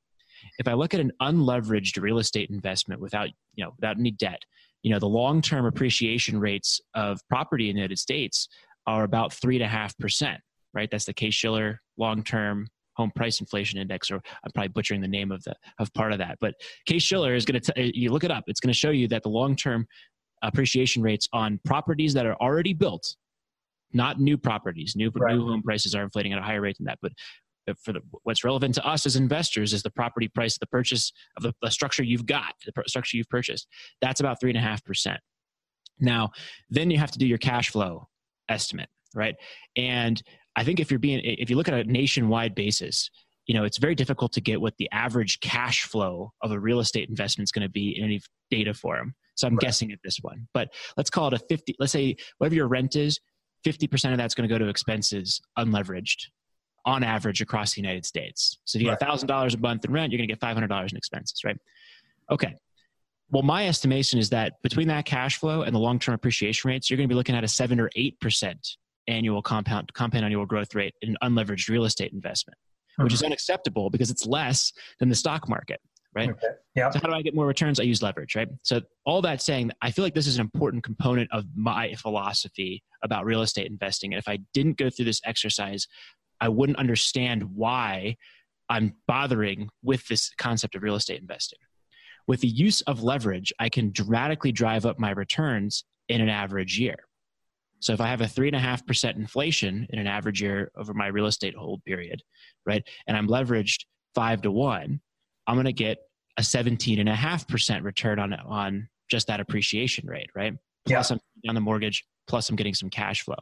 If 0.59 0.67
I 0.67 0.73
look 0.73 0.93
at 0.93 0.99
an 0.99 1.11
unleveraged 1.19 1.99
real 1.99 2.19
estate 2.19 2.51
investment 2.51 3.01
without, 3.01 3.29
you 3.55 3.63
know, 3.63 3.71
without 3.75 3.97
any 3.97 4.11
debt, 4.11 4.43
you 4.83 4.91
know, 4.91 4.99
the 4.99 5.07
long-term 5.07 5.65
appreciation 5.65 6.39
rates 6.39 6.79
of 6.93 7.19
property 7.27 7.69
in 7.69 7.75
the 7.75 7.79
United 7.79 7.97
States 7.97 8.47
are 8.87 9.03
about 9.03 9.33
three 9.33 9.55
and 9.55 9.63
a 9.63 9.67
half 9.67 9.97
percent, 9.97 10.39
right? 10.73 10.89
That's 10.91 11.05
the 11.05 11.13
Case 11.13 11.33
Shiller 11.33 11.81
long-term 11.97 12.67
home 12.95 13.11
price 13.15 13.41
inflation 13.41 13.79
index, 13.79 14.09
or 14.09 14.15
I'm 14.15 14.51
probably 14.53 14.69
butchering 14.69 15.01
the 15.01 15.07
name 15.07 15.31
of 15.31 15.43
the 15.43 15.55
of 15.79 15.93
part 15.93 16.13
of 16.13 16.19
that. 16.19 16.37
But 16.39 16.53
Case 16.85 17.03
Shiller 17.03 17.35
is 17.35 17.45
going 17.45 17.59
to 17.61 17.97
you 17.97 18.11
look 18.11 18.23
it 18.23 18.31
up. 18.31 18.45
It's 18.47 18.59
going 18.59 18.73
to 18.73 18.77
show 18.77 18.91
you 18.91 19.07
that 19.09 19.23
the 19.23 19.29
long-term 19.29 19.85
appreciation 20.41 21.01
rates 21.01 21.27
on 21.33 21.59
properties 21.65 22.13
that 22.13 22.25
are 22.25 22.35
already 22.35 22.73
built, 22.73 23.15
not 23.93 24.19
new 24.19 24.37
properties, 24.37 24.93
new 24.95 25.11
Right. 25.15 25.35
new 25.35 25.47
home 25.47 25.63
prices 25.63 25.95
are 25.95 26.03
inflating 26.03 26.33
at 26.33 26.39
a 26.39 26.41
higher 26.43 26.61
rate 26.61 26.77
than 26.77 26.85
that. 26.85 26.99
But 27.01 27.13
for 27.83 27.93
the, 27.93 28.01
what's 28.23 28.43
relevant 28.43 28.75
to 28.75 28.85
us 28.85 29.07
as 29.07 29.15
investors 29.15 29.73
is 29.73 29.81
the 29.81 29.89
property 29.89 30.27
price, 30.27 30.57
the 30.57 30.67
purchase 30.67 31.11
of 31.35 31.43
the, 31.43 31.53
the 31.63 31.71
structure 31.71 32.03
you've 32.03 32.27
got, 32.27 32.53
the 32.65 32.71
pr- 32.71 32.81
structure 32.85 33.17
you've 33.17 33.29
purchased. 33.29 33.67
That's 34.01 34.19
about 34.19 34.39
three 34.39 34.51
and 34.51 34.57
a 34.57 34.61
half 34.61 34.83
percent. 34.83 35.19
Now, 35.99 36.29
then 36.69 36.91
you 36.91 36.99
have 36.99 37.11
to 37.11 37.17
do 37.19 37.25
your 37.25 37.39
cash 37.39 37.71
flow 37.71 38.07
estimate, 38.49 38.89
right? 39.13 39.35
And 39.75 40.21
I 40.55 40.63
think 40.63 40.79
if 40.79 40.89
you're 40.89 40.99
being, 40.99 41.21
if 41.23 41.49
you 41.49 41.55
look 41.55 41.67
at 41.67 41.73
a 41.73 41.83
nationwide 41.83 42.55
basis, 42.55 43.09
you 43.47 43.53
know, 43.53 43.63
it's 43.63 43.77
very 43.77 43.95
difficult 43.95 44.33
to 44.33 44.41
get 44.41 44.59
what 44.59 44.75
the 44.77 44.89
average 44.91 45.39
cash 45.39 45.83
flow 45.83 46.31
of 46.41 46.51
a 46.51 46.59
real 46.59 46.79
estate 46.79 47.09
investment 47.09 47.47
is 47.47 47.51
going 47.51 47.63
to 47.63 47.69
be 47.69 47.97
in 47.97 48.03
any 48.03 48.19
data 48.49 48.73
form. 48.73 49.13
So 49.35 49.47
I'm 49.47 49.55
Right. 49.55 49.61
guessing 49.61 49.91
at 49.91 49.99
this 50.03 50.17
one, 50.21 50.47
but 50.53 50.69
let's 50.97 51.09
call 51.09 51.27
it 51.27 51.33
a 51.33 51.39
50, 51.39 51.75
let's 51.79 51.91
say 51.91 52.15
whatever 52.37 52.55
your 52.55 52.67
rent 52.67 52.95
is, 52.95 53.19
50% 53.65 54.11
of 54.11 54.17
that's 54.17 54.33
going 54.33 54.47
to 54.47 54.53
go 54.53 54.57
to 54.57 54.69
expenses 54.69 55.41
unleveraged 55.57 56.27
on 56.85 57.03
average 57.03 57.41
across 57.41 57.73
the 57.73 57.81
United 57.81 58.05
States. 58.05 58.59
So 58.65 58.77
if 58.77 58.83
you 58.83 58.89
get 58.89 58.99
$1,000 59.01 59.53
a 59.53 59.57
month 59.57 59.85
in 59.85 59.91
rent, 59.91 60.11
you're 60.11 60.19
going 60.19 60.29
to 60.29 60.35
get 60.35 60.39
$500 60.39 60.91
in 60.91 60.97
expenses, 60.97 61.41
right? 61.43 61.57
Okay. 62.31 62.55
Well, 63.31 63.43
my 63.43 63.67
estimation 63.67 64.19
is 64.19 64.29
that 64.29 64.53
between 64.61 64.87
that 64.89 65.05
cash 65.05 65.37
flow 65.37 65.63
and 65.63 65.73
the 65.73 65.79
long-term 65.79 66.13
appreciation 66.13 66.69
rates, 66.69 66.89
you're 66.89 66.97
going 66.97 67.09
to 67.09 67.13
be 67.13 67.17
looking 67.17 67.35
at 67.35 67.43
a 67.43 67.47
seven 67.47 67.79
or 67.79 67.89
eight 67.95 68.19
percent 68.19 68.77
annual 69.07 69.41
compound 69.41 69.93
compound 69.93 70.25
annual 70.25 70.45
growth 70.45 70.73
rate 70.75 70.93
in 71.01 71.17
unleveraged 71.23 71.69
real 71.69 71.85
estate 71.85 72.11
investment, 72.13 72.57
which 72.97 73.13
is 73.13 73.19
mm-hmm. 73.19 73.27
unacceptable 73.27 73.89
because 73.89 74.09
it's 74.09 74.25
less 74.25 74.71
than 74.99 75.09
the 75.09 75.15
stock 75.15 75.49
market, 75.49 75.79
right? 76.13 76.29
Okay. 76.29 76.47
Yeah. 76.75 76.89
So 76.91 76.99
how 76.99 77.07
do 77.07 77.13
I 77.13 77.21
get 77.21 77.35
more 77.35 77.47
returns? 77.47 77.79
I 77.79 77.83
use 77.83 78.01
leverage, 78.01 78.35
right? 78.35 78.47
So 78.63 78.81
all 79.05 79.21
that 79.23 79.41
saying, 79.41 79.71
I 79.81 79.91
feel 79.91 80.03
like 80.03 80.13
this 80.13 80.27
is 80.27 80.35
an 80.35 80.41
important 80.41 80.83
component 80.83 81.31
of 81.31 81.45
my 81.55 81.93
philosophy 81.95 82.83
about 83.03 83.25
real 83.25 83.41
estate 83.41 83.67
investing. 83.67 84.13
And 84.13 84.19
if 84.19 84.27
I 84.27 84.39
didn't 84.53 84.77
go 84.77 84.89
through 84.89 85.05
this 85.05 85.21
exercise, 85.25 85.87
I 86.41 86.49
wouldn't 86.49 86.77
understand 86.77 87.43
why 87.55 88.17
I'm 88.69 88.95
bothering 89.07 89.69
with 89.83 90.07
this 90.07 90.31
concept 90.37 90.75
of 90.75 90.83
real 90.83 90.95
estate 90.95 91.21
investing. 91.21 91.59
With 92.27 92.41
the 92.41 92.47
use 92.47 92.81
of 92.81 93.03
leverage, 93.03 93.53
I 93.59 93.69
can 93.69 93.91
dramatically 93.91 94.51
drive 94.51 94.85
up 94.85 94.99
my 94.99 95.11
returns 95.11 95.85
in 96.09 96.21
an 96.21 96.29
average 96.29 96.79
year. 96.79 96.97
So 97.79 97.93
if 97.93 98.01
I 98.01 98.07
have 98.07 98.21
a 98.21 98.27
three 98.27 98.47
and 98.47 98.55
a 98.55 98.59
half 98.59 98.85
percent 98.85 99.17
inflation 99.17 99.85
in 99.91 99.99
an 99.99 100.07
average 100.07 100.41
year 100.41 100.71
over 100.75 100.93
my 100.93 101.07
real 101.07 101.27
estate 101.27 101.55
hold 101.55 101.83
period, 101.83 102.21
right, 102.65 102.83
and 103.07 103.15
I'm 103.15 103.27
leveraged 103.27 103.85
five 104.15 104.41
to 104.43 104.51
one, 104.51 105.01
I'm 105.45 105.55
going 105.55 105.65
to 105.65 105.73
get 105.73 105.99
a 106.37 106.43
17 106.43 106.99
and 106.99 107.09
a 107.09 107.15
half 107.15 107.47
percent 107.47 107.83
return 107.83 108.17
on 108.19 108.33
on 108.33 108.89
just 109.09 109.27
that 109.27 109.39
appreciation 109.39 110.07
rate, 110.07 110.29
right? 110.35 110.53
Plus 110.97 111.11
I'm 111.11 111.19
on 111.47 111.55
the 111.55 111.61
mortgage, 111.61 112.05
plus 112.27 112.49
I'm 112.49 112.55
getting 112.55 112.73
some 112.73 112.89
cash 112.89 113.21
flow. 113.21 113.35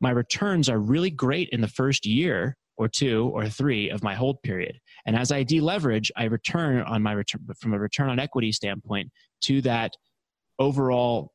My 0.00 0.10
returns 0.10 0.68
are 0.68 0.78
really 0.78 1.10
great 1.10 1.48
in 1.50 1.60
the 1.60 1.68
first 1.68 2.04
year 2.04 2.56
or 2.82 2.88
two 2.88 3.30
or 3.34 3.48
three 3.48 3.90
of 3.90 4.02
my 4.02 4.14
hold 4.14 4.42
period. 4.42 4.78
And 5.06 5.16
as 5.16 5.30
I 5.30 5.44
deleverage, 5.44 6.10
I 6.16 6.24
return 6.24 6.82
on 6.82 7.02
my 7.02 7.12
return 7.12 7.46
from 7.60 7.74
a 7.74 7.78
return 7.78 8.08
on 8.08 8.18
equity 8.18 8.52
standpoint 8.52 9.10
to 9.42 9.60
that 9.62 9.92
overall 10.58 11.32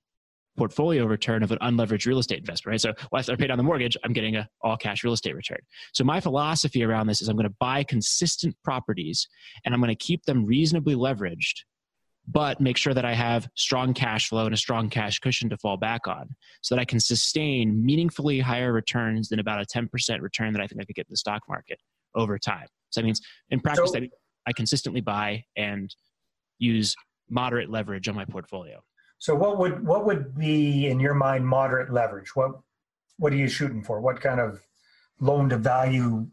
portfolio 0.58 1.06
return 1.06 1.44
of 1.44 1.52
an 1.52 1.60
unleveraged 1.60 2.08
real 2.08 2.18
estate 2.18 2.40
investment, 2.40 2.72
right? 2.74 2.82
So 2.82 2.94
well, 3.12 3.24
I 3.30 3.36
paid 3.36 3.52
on 3.52 3.58
the 3.58 3.64
mortgage, 3.64 3.96
I'm 4.04 4.12
getting 4.12 4.36
a 4.36 4.50
all 4.62 4.76
cash 4.76 5.04
real 5.04 5.14
estate 5.14 5.36
return. 5.36 5.60
So 5.94 6.04
my 6.04 6.20
philosophy 6.20 6.84
around 6.84 7.08
this 7.08 7.22
is 7.22 7.30
I'm 7.30 7.38
going 7.38 7.48
to 7.48 7.56
buy 7.60 7.84
consistent 7.84 8.56
properties 8.64 9.28
and 9.64 9.74
I'm 9.74 9.80
going 9.80 9.96
to 9.96 9.96
keep 9.96 10.26
them 10.26 10.46
reasonably 10.46 10.96
leveraged 10.96 11.62
but 12.28 12.60
make 12.60 12.78
sure 12.78 12.94
that 12.94 13.06
I 13.06 13.14
have 13.14 13.48
strong 13.56 13.94
cash 13.94 14.28
flow 14.28 14.46
and 14.46 14.54
a 14.54 14.58
strong 14.58 14.90
cash 14.90 15.20
cushion 15.20 15.50
to 15.50 15.58
fall 15.58 15.78
back 15.78 16.08
on 16.08 16.36
so 16.62 16.76
that 16.76 16.82
I 16.82 16.86
can 16.86 17.00
sustain 17.00 17.86
meaningfully 17.86 18.40
higher 18.40 18.74
returns 18.74 19.30
than 19.30 19.40
about 19.40 19.62
a 19.62 19.66
10% 19.66 19.90
return 20.22 20.54
that 20.54 20.62
I 20.62 20.68
think 20.68 20.82
I 20.82 20.86
could 20.86 20.96
get 20.96 21.08
in 21.08 21.12
the 21.14 21.18
stock 21.18 21.44
market 21.48 21.80
over 22.16 22.38
time. 22.38 22.68
So 22.90 23.00
that 23.02 23.06
means 23.06 23.22
in 23.50 23.62
practice, 23.62 23.92
so, 23.92 24.00
I, 24.00 24.10
I 24.46 24.54
consistently 24.54 25.02
buy 25.02 25.44
and 25.56 25.94
use 26.60 26.96
moderate 27.30 27.70
leverage 27.70 28.08
on 28.10 28.16
my 28.16 28.26
portfolio. 28.26 28.82
So 29.20 29.34
what 29.34 29.58
would 29.58 29.86
what 29.86 30.06
would 30.06 30.38
be 30.38 30.88
in 30.88 31.00
your 31.00 31.16
mind 31.16 31.48
moderate 31.48 31.92
leverage? 31.92 32.36
What 32.36 32.52
what 33.18 33.34
are 33.34 33.36
you 33.36 33.48
shooting 33.48 33.84
for? 33.84 34.00
What 34.00 34.22
kind 34.22 34.40
of 34.40 34.62
loan 35.20 35.50
to 35.50 35.58
value, 35.58 36.28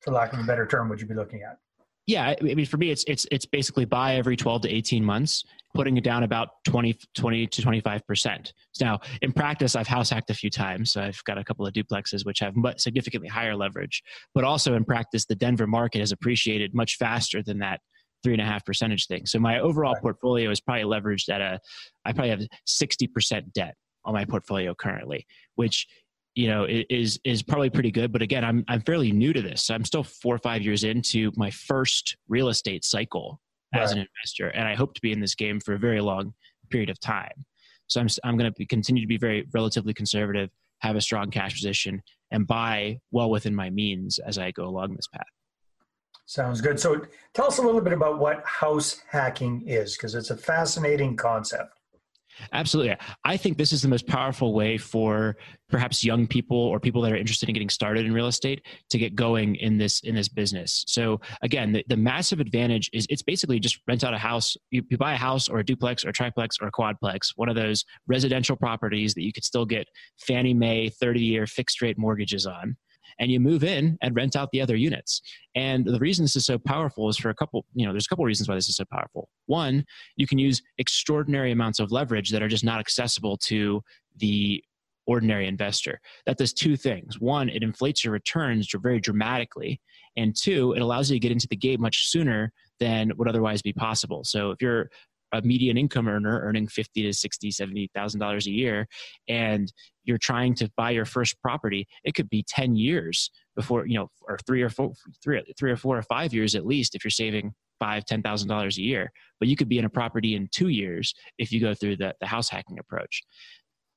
for 0.00 0.10
lack 0.10 0.32
of 0.32 0.38
a 0.38 0.44
better 0.44 0.66
term, 0.66 0.88
would 0.88 1.00
you 1.00 1.06
be 1.06 1.14
looking 1.14 1.42
at? 1.42 1.58
Yeah, 2.06 2.34
I 2.38 2.42
mean, 2.42 2.66
for 2.66 2.76
me, 2.76 2.90
it's 2.90 3.02
it's 3.06 3.26
it's 3.30 3.46
basically 3.46 3.86
buy 3.86 4.16
every 4.16 4.36
twelve 4.36 4.62
to 4.62 4.68
eighteen 4.68 5.02
months, 5.02 5.42
putting 5.74 5.96
it 5.96 6.04
down 6.04 6.22
about 6.22 6.48
20, 6.66 6.98
20 7.14 7.46
to 7.46 7.62
twenty 7.62 7.80
five 7.80 8.06
percent. 8.06 8.52
Now, 8.78 9.00
in 9.22 9.32
practice, 9.32 9.74
I've 9.74 9.88
house 9.88 10.10
hacked 10.10 10.28
a 10.28 10.34
few 10.34 10.50
times. 10.50 10.92
So 10.92 11.00
I've 11.00 11.22
got 11.24 11.38
a 11.38 11.44
couple 11.44 11.66
of 11.66 11.72
duplexes 11.72 12.26
which 12.26 12.40
have 12.40 12.54
significantly 12.76 13.28
higher 13.28 13.56
leverage, 13.56 14.02
but 14.34 14.44
also 14.44 14.74
in 14.74 14.84
practice, 14.84 15.24
the 15.24 15.34
Denver 15.34 15.66
market 15.66 16.00
has 16.00 16.12
appreciated 16.12 16.74
much 16.74 16.96
faster 16.96 17.42
than 17.42 17.58
that 17.60 17.80
three 18.22 18.34
and 18.34 18.42
a 18.42 18.46
half 18.46 18.64
percentage 18.66 19.06
thing. 19.06 19.24
So 19.24 19.38
my 19.38 19.60
overall 19.60 19.96
portfolio 20.00 20.50
is 20.50 20.60
probably 20.60 20.84
leveraged 20.84 21.30
at 21.30 21.40
a, 21.40 21.58
I 22.04 22.12
probably 22.12 22.30
have 22.30 22.42
sixty 22.66 23.06
percent 23.06 23.50
debt 23.54 23.76
on 24.04 24.12
my 24.12 24.26
portfolio 24.26 24.74
currently, 24.74 25.26
which 25.54 25.86
you 26.34 26.48
know 26.48 26.66
is 26.68 27.18
is 27.24 27.42
probably 27.42 27.70
pretty 27.70 27.90
good 27.90 28.12
but 28.12 28.22
again 28.22 28.44
i'm 28.44 28.64
i'm 28.68 28.80
fairly 28.80 29.12
new 29.12 29.32
to 29.32 29.42
this. 29.42 29.70
I'm 29.70 29.84
still 29.84 30.02
4 30.02 30.34
or 30.34 30.38
5 30.38 30.62
years 30.62 30.84
into 30.84 31.30
my 31.36 31.50
first 31.50 32.16
real 32.28 32.48
estate 32.48 32.84
cycle 32.84 33.40
as 33.72 33.92
an 33.92 33.98
investor 33.98 34.48
and 34.48 34.68
i 34.68 34.74
hope 34.74 34.94
to 34.94 35.00
be 35.00 35.12
in 35.12 35.20
this 35.20 35.34
game 35.34 35.60
for 35.60 35.74
a 35.74 35.78
very 35.78 36.00
long 36.00 36.34
period 36.70 36.90
of 36.90 37.00
time. 37.00 37.44
So 37.86 38.00
i'm 38.00 38.08
i'm 38.24 38.36
going 38.36 38.52
to 38.52 38.66
continue 38.66 39.02
to 39.02 39.08
be 39.08 39.18
very 39.18 39.46
relatively 39.52 39.94
conservative 39.94 40.50
have 40.80 40.96
a 40.96 41.00
strong 41.00 41.30
cash 41.30 41.54
position 41.54 42.02
and 42.30 42.46
buy 42.46 42.98
well 43.10 43.30
within 43.30 43.54
my 43.54 43.70
means 43.70 44.18
as 44.18 44.38
i 44.38 44.50
go 44.50 44.66
along 44.66 44.94
this 44.94 45.06
path. 45.06 45.22
Sounds 46.26 46.62
good. 46.62 46.80
So 46.80 47.02
tell 47.34 47.46
us 47.46 47.58
a 47.58 47.62
little 47.62 47.82
bit 47.82 47.92
about 47.92 48.18
what 48.18 48.42
house 48.46 49.02
hacking 49.10 49.68
is 49.68 49.94
because 49.94 50.14
it's 50.14 50.30
a 50.30 50.36
fascinating 50.36 51.16
concept 51.16 51.78
Absolutely. 52.52 52.96
I 53.24 53.36
think 53.36 53.58
this 53.58 53.72
is 53.72 53.82
the 53.82 53.88
most 53.88 54.06
powerful 54.06 54.54
way 54.54 54.76
for 54.76 55.36
perhaps 55.68 56.04
young 56.04 56.26
people 56.26 56.56
or 56.56 56.78
people 56.78 57.02
that 57.02 57.12
are 57.12 57.16
interested 57.16 57.48
in 57.48 57.54
getting 57.54 57.68
started 57.68 58.06
in 58.06 58.12
real 58.12 58.26
estate 58.26 58.64
to 58.90 58.98
get 58.98 59.14
going 59.14 59.56
in 59.56 59.78
this 59.78 60.00
in 60.00 60.14
this 60.14 60.28
business. 60.28 60.84
So 60.86 61.20
again, 61.42 61.72
the, 61.72 61.84
the 61.88 61.96
massive 61.96 62.40
advantage 62.40 62.90
is 62.92 63.06
it's 63.08 63.22
basically 63.22 63.58
just 63.58 63.80
rent 63.88 64.04
out 64.04 64.14
a 64.14 64.18
house. 64.18 64.56
You, 64.70 64.82
you 64.90 64.98
buy 64.98 65.14
a 65.14 65.18
house 65.18 65.48
or 65.48 65.58
a 65.58 65.64
duplex 65.64 66.04
or 66.04 66.10
a 66.10 66.12
triplex 66.12 66.58
or 66.60 66.68
a 66.68 66.72
quadplex, 66.72 67.32
one 67.36 67.48
of 67.48 67.56
those 67.56 67.84
residential 68.06 68.56
properties 68.56 69.14
that 69.14 69.22
you 69.22 69.32
could 69.32 69.44
still 69.44 69.64
get 69.64 69.86
Fannie 70.18 70.54
Mae 70.54 70.88
30 70.88 71.20
year 71.20 71.46
fixed 71.46 71.82
rate 71.82 71.98
mortgages 71.98 72.46
on 72.46 72.76
and 73.18 73.30
you 73.30 73.40
move 73.40 73.64
in 73.64 73.96
and 74.02 74.14
rent 74.14 74.36
out 74.36 74.50
the 74.52 74.60
other 74.60 74.76
units. 74.76 75.22
And 75.54 75.84
the 75.84 75.98
reason 75.98 76.24
this 76.24 76.36
is 76.36 76.46
so 76.46 76.58
powerful 76.58 77.08
is 77.08 77.16
for 77.16 77.30
a 77.30 77.34
couple, 77.34 77.64
you 77.74 77.86
know, 77.86 77.92
there's 77.92 78.06
a 78.06 78.08
couple 78.08 78.24
reasons 78.24 78.48
why 78.48 78.54
this 78.54 78.68
is 78.68 78.76
so 78.76 78.84
powerful. 78.90 79.28
One, 79.46 79.84
you 80.16 80.26
can 80.26 80.38
use 80.38 80.62
extraordinary 80.78 81.52
amounts 81.52 81.80
of 81.80 81.92
leverage 81.92 82.30
that 82.30 82.42
are 82.42 82.48
just 82.48 82.64
not 82.64 82.80
accessible 82.80 83.36
to 83.38 83.82
the 84.16 84.62
ordinary 85.06 85.46
investor. 85.46 86.00
That 86.26 86.38
does 86.38 86.52
two 86.52 86.76
things. 86.76 87.20
One, 87.20 87.48
it 87.48 87.62
inflates 87.62 88.04
your 88.04 88.12
returns 88.12 88.68
very 88.82 89.00
dramatically. 89.00 89.80
And 90.16 90.34
two, 90.34 90.72
it 90.72 90.80
allows 90.80 91.10
you 91.10 91.16
to 91.16 91.20
get 91.20 91.32
into 91.32 91.48
the 91.48 91.56
game 91.56 91.80
much 91.80 92.08
sooner 92.08 92.52
than 92.80 93.12
would 93.16 93.28
otherwise 93.28 93.62
be 93.62 93.72
possible. 93.72 94.24
So 94.24 94.50
if 94.50 94.62
you're 94.62 94.90
a 95.32 95.42
median 95.42 95.76
income 95.76 96.08
earner 96.08 96.40
earning 96.42 96.68
50 96.68 97.02
to 97.02 97.12
60 97.12 97.50
70,000 97.50 98.20
dollars 98.20 98.46
a 98.46 98.50
year 98.50 98.86
and 99.28 99.72
you're 100.04 100.18
trying 100.18 100.54
to 100.54 100.70
buy 100.76 100.90
your 100.90 101.04
first 101.04 101.40
property 101.42 101.86
it 102.04 102.14
could 102.14 102.28
be 102.28 102.44
10 102.46 102.76
years 102.76 103.30
before 103.56 103.86
you 103.86 103.98
know 103.98 104.08
or 104.28 104.38
3 104.46 104.62
or 104.62 104.68
4 104.68 104.92
3, 105.22 105.42
three 105.58 105.70
or 105.70 105.76
4 105.76 105.98
or 105.98 106.02
5 106.02 106.34
years 106.34 106.54
at 106.54 106.66
least 106.66 106.94
if 106.94 107.04
you're 107.04 107.10
saving 107.10 107.52
five 107.78 108.04
ten 108.04 108.22
thousand 108.22 108.48
dollars 108.48 108.78
a 108.78 108.82
year. 108.82 109.12
But 109.40 109.48
you 109.48 109.56
could 109.56 109.68
be 109.68 109.78
in 109.78 109.84
a 109.84 109.90
property 109.90 110.36
in 110.36 110.48
two 110.52 110.68
years 110.68 111.14
if 111.38 111.52
you 111.52 111.60
go 111.60 111.74
through 111.74 111.96
the, 111.96 112.14
the 112.20 112.26
house 112.26 112.48
hacking 112.48 112.78
approach. 112.78 113.22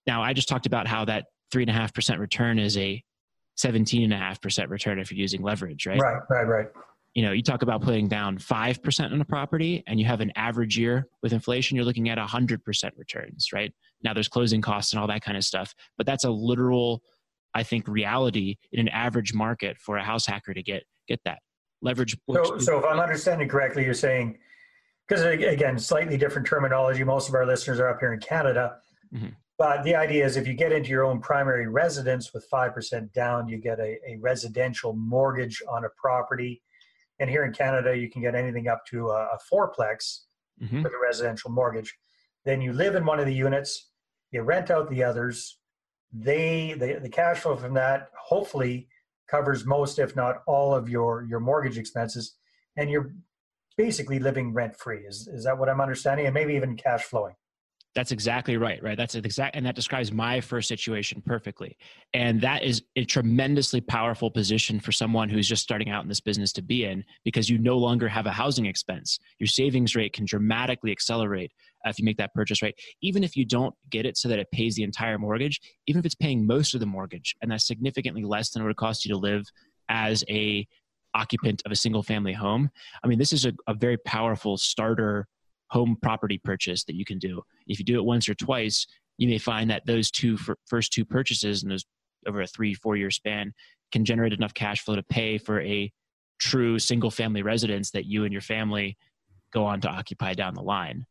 Now 0.05 0.21
i 0.21 0.33
just 0.33 0.47
talked 0.47 0.65
about 0.65 0.87
how 0.87 1.05
that 1.05 1.25
three 1.51 1.63
and 1.63 1.69
a 1.69 1.73
half 1.73 1.93
percent 1.93 2.19
return 2.19 2.59
is 2.59 2.77
a 2.77 3.03
17 3.55 4.03
and 4.03 4.13
a 4.13 4.17
half 4.17 4.41
percent 4.41 4.69
return 4.69 4.99
if 4.99 5.11
you're 5.11 5.19
using 5.19 5.41
leverage 5.41 5.85
right? 5.85 5.99
Right 5.99 6.21
right 6.29 6.47
right 6.47 6.67
you 7.17 7.23
know, 7.23 7.31
you 7.31 7.41
talk 7.41 7.63
about 7.63 7.81
putting 7.81 8.07
down 8.07 8.37
5% 8.37 9.11
on 9.11 9.19
a 9.19 9.25
property 9.25 9.83
and 9.87 9.99
you 9.99 10.05
have 10.05 10.21
an 10.21 10.31
average 10.35 10.77
year 10.77 11.07
with 11.23 11.33
inflation, 11.33 11.75
you're 11.75 11.83
looking 11.83 12.09
at 12.09 12.19
100% 12.19 12.91
returns, 12.95 13.51
right? 13.51 13.73
Now 14.03 14.13
there's 14.13 14.27
closing 14.27 14.61
costs 14.61 14.93
and 14.93 14.99
all 14.99 15.07
that 15.07 15.23
kind 15.23 15.35
of 15.35 15.43
stuff, 15.43 15.73
but 15.97 16.05
that's 16.05 16.25
a 16.25 16.29
literal, 16.29 17.01
I 17.55 17.63
think, 17.63 17.87
reality 17.87 18.57
in 18.71 18.79
an 18.79 18.89
average 18.89 19.33
market 19.33 19.79
for 19.79 19.97
a 19.97 20.03
house 20.03 20.27
hacker 20.27 20.53
to 20.53 20.61
get 20.61 20.83
get 21.07 21.19
that 21.25 21.39
leverage. 21.81 22.15
So, 22.31 22.59
so 22.59 22.77
if 22.77 22.85
I'm 22.85 22.99
understanding 22.99 23.49
correctly, 23.49 23.83
you're 23.83 23.95
saying, 23.95 24.37
because 25.07 25.23
again, 25.23 25.79
slightly 25.79 26.17
different 26.17 26.47
terminology. 26.47 27.03
Most 27.03 27.29
of 27.29 27.33
our 27.33 27.47
listeners 27.47 27.79
are 27.79 27.89
up 27.89 27.99
here 27.99 28.13
in 28.13 28.19
Canada. 28.19 28.75
Mm-hmm. 29.11 29.29
But 29.57 29.83
the 29.83 29.95
idea 29.95 30.23
is 30.23 30.37
if 30.37 30.45
you 30.45 30.53
get 30.53 30.71
into 30.71 30.89
your 30.89 31.03
own 31.03 31.19
primary 31.19 31.67
residence 31.67 32.31
with 32.31 32.47
5% 32.51 33.11
down, 33.11 33.47
you 33.47 33.57
get 33.57 33.79
a, 33.79 33.97
a 34.07 34.17
residential 34.19 34.93
mortgage 34.93 35.63
on 35.67 35.83
a 35.83 35.89
property 35.97 36.61
and 37.19 37.29
here 37.29 37.43
in 37.43 37.53
Canada, 37.53 37.97
you 37.97 38.09
can 38.09 38.21
get 38.21 38.35
anything 38.35 38.67
up 38.67 38.85
to 38.87 39.09
a, 39.09 39.29
a 39.35 39.37
fourplex 39.51 40.19
mm-hmm. 40.61 40.83
with 40.83 40.93
a 40.93 40.99
residential 41.01 41.51
mortgage. 41.51 41.95
Then 42.45 42.61
you 42.61 42.73
live 42.73 42.95
in 42.95 43.05
one 43.05 43.19
of 43.19 43.25
the 43.25 43.33
units, 43.33 43.89
you 44.31 44.41
rent 44.41 44.71
out 44.71 44.89
the 44.89 45.03
others. 45.03 45.57
They 46.13 46.73
the, 46.77 46.99
the 47.01 47.09
cash 47.09 47.39
flow 47.39 47.55
from 47.55 47.73
that 47.73 48.09
hopefully 48.17 48.87
covers 49.29 49.65
most, 49.65 49.99
if 49.99 50.15
not 50.15 50.43
all, 50.47 50.73
of 50.73 50.89
your 50.89 51.25
your 51.27 51.39
mortgage 51.39 51.77
expenses, 51.77 52.35
and 52.77 52.89
you're 52.89 53.11
basically 53.77 54.19
living 54.19 54.53
rent 54.53 54.75
free. 54.77 54.99
Is 54.99 55.27
is 55.27 55.43
that 55.43 55.57
what 55.57 55.69
I'm 55.69 55.81
understanding? 55.81 56.25
And 56.25 56.33
maybe 56.33 56.53
even 56.53 56.77
cash 56.77 57.03
flowing. 57.03 57.35
That's 57.97 58.11
exactly 58.11 58.57
right, 58.57 58.81
right? 58.83 58.95
That's 58.95 59.15
exact, 59.15 59.55
and 59.55 59.65
that 59.65 59.73
describes 59.73 60.11
my 60.11 60.39
first 60.39 60.67
situation 60.67 61.19
perfectly. 61.25 61.75
And 62.13 62.39
that 62.41 62.61
is 62.61 62.83
a 62.95 63.03
tremendously 63.03 63.81
powerful 63.81 64.29
position 64.29 64.79
for 64.79 64.91
someone 64.91 65.29
who's 65.29 65.47
just 65.47 65.63
starting 65.63 65.89
out 65.89 66.03
in 66.03 66.07
this 66.07 66.19
business 66.19 66.53
to 66.53 66.61
be 66.61 66.85
in 66.85 67.03
because 67.23 67.49
you 67.49 67.57
no 67.57 67.75
longer 67.75 68.07
have 68.07 68.27
a 68.27 68.31
housing 68.31 68.67
expense. 68.67 69.17
Your 69.39 69.47
savings 69.47 69.95
rate 69.95 70.13
can 70.13 70.25
dramatically 70.25 70.91
accelerate 70.91 71.51
if 71.85 71.97
you 71.97 72.05
make 72.05 72.17
that 72.17 72.35
purchase 72.35 72.61
right. 72.61 72.75
Even 73.01 73.23
if 73.23 73.35
you 73.35 73.45
don't 73.45 73.73
get 73.89 74.05
it 74.05 74.15
so 74.15 74.29
that 74.29 74.37
it 74.37 74.51
pays 74.51 74.75
the 74.75 74.83
entire 74.83 75.17
mortgage, 75.17 75.59
even 75.87 75.97
if 75.97 76.05
it's 76.05 76.13
paying 76.13 76.45
most 76.45 76.75
of 76.75 76.79
the 76.79 76.85
mortgage, 76.85 77.35
and 77.41 77.49
that's 77.49 77.65
significantly 77.65 78.23
less 78.23 78.51
than 78.51 78.61
it 78.61 78.65
would 78.67 78.75
cost 78.75 79.05
you 79.05 79.13
to 79.15 79.19
live 79.19 79.43
as 79.89 80.23
a 80.29 80.67
occupant 81.15 81.63
of 81.65 81.71
a 81.71 81.75
single 81.75 82.03
family 82.03 82.33
home. 82.33 82.69
I 83.03 83.07
mean, 83.07 83.17
this 83.17 83.33
is 83.33 83.45
a, 83.45 83.53
a 83.65 83.73
very 83.73 83.97
powerful 83.97 84.55
starter 84.55 85.27
home 85.69 85.97
property 86.01 86.39
purchase 86.43 86.83
that 86.85 86.95
you 86.95 87.05
can 87.05 87.19
do. 87.19 87.41
If 87.67 87.79
you 87.79 87.85
do 87.85 87.97
it 87.97 88.05
once 88.05 88.29
or 88.29 88.35
twice, 88.35 88.87
you 89.17 89.27
may 89.27 89.37
find 89.37 89.69
that 89.69 89.85
those 89.85 90.11
two 90.11 90.37
first 90.65 90.93
two 90.93 91.05
purchases 91.05 91.63
and 91.63 91.71
those 91.71 91.85
over 92.27 92.41
a 92.41 92.47
three 92.47 92.73
four 92.73 92.95
year 92.95 93.11
span 93.11 93.53
can 93.91 94.05
generate 94.05 94.33
enough 94.33 94.53
cash 94.53 94.81
flow 94.81 94.95
to 94.95 95.03
pay 95.03 95.37
for 95.37 95.61
a 95.61 95.91
true 96.39 96.77
single 96.77 97.11
family 97.11 97.41
residence 97.41 97.91
that 97.91 98.05
you 98.05 98.23
and 98.23 98.31
your 98.31 98.41
family 98.41 98.97
go 99.51 99.65
on 99.65 99.81
to 99.81 99.89
occupy 99.89 100.33
down 100.33 100.53
the 100.53 100.61
line. 100.61 101.05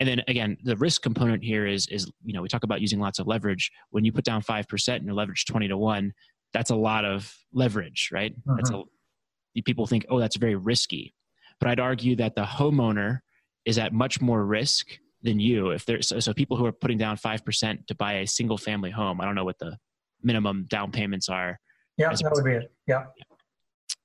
And 0.00 0.08
then 0.08 0.22
again, 0.28 0.56
the 0.62 0.76
risk 0.76 1.02
component 1.02 1.42
here 1.42 1.66
is 1.66 1.86
is 1.88 2.10
you 2.24 2.32
know 2.32 2.42
we 2.42 2.48
talk 2.48 2.64
about 2.64 2.80
using 2.80 3.00
lots 3.00 3.18
of 3.18 3.26
leverage. 3.26 3.70
When 3.90 4.04
you 4.04 4.12
put 4.12 4.24
down 4.24 4.42
five 4.42 4.68
percent 4.68 4.98
and 4.98 5.06
you're 5.06 5.14
leverage 5.14 5.44
twenty 5.46 5.68
to 5.68 5.76
one, 5.76 6.12
that's 6.52 6.70
a 6.70 6.76
lot 6.76 7.04
of 7.04 7.32
leverage, 7.52 8.10
right? 8.12 8.32
Uh-huh. 8.32 8.56
That's 8.56 8.70
a 8.70 8.82
people 9.62 9.86
think, 9.86 10.06
oh, 10.10 10.18
that's 10.18 10.36
very 10.36 10.54
risky. 10.54 11.14
But 11.60 11.70
I'd 11.70 11.80
argue 11.80 12.16
that 12.16 12.34
the 12.34 12.44
homeowner 12.44 13.20
is 13.66 13.78
at 13.78 13.92
much 13.92 14.20
more 14.20 14.46
risk 14.46 14.98
than 15.22 15.38
you. 15.38 15.70
If 15.70 15.84
there's 15.84 16.08
so, 16.08 16.20
so 16.20 16.32
people 16.32 16.56
who 16.56 16.64
are 16.64 16.72
putting 16.72 16.96
down 16.96 17.16
five 17.16 17.44
percent 17.44 17.86
to 17.88 17.94
buy 17.94 18.14
a 18.14 18.26
single 18.26 18.56
family 18.56 18.90
home, 18.90 19.20
I 19.20 19.24
don't 19.24 19.34
know 19.34 19.44
what 19.44 19.58
the 19.58 19.76
minimum 20.22 20.66
down 20.70 20.92
payments 20.92 21.28
are. 21.28 21.58
Yeah, 21.98 22.10
that 22.10 22.32
would 22.32 22.44
be 22.44 22.52
it. 22.52 22.72
Yeah. 22.86 23.04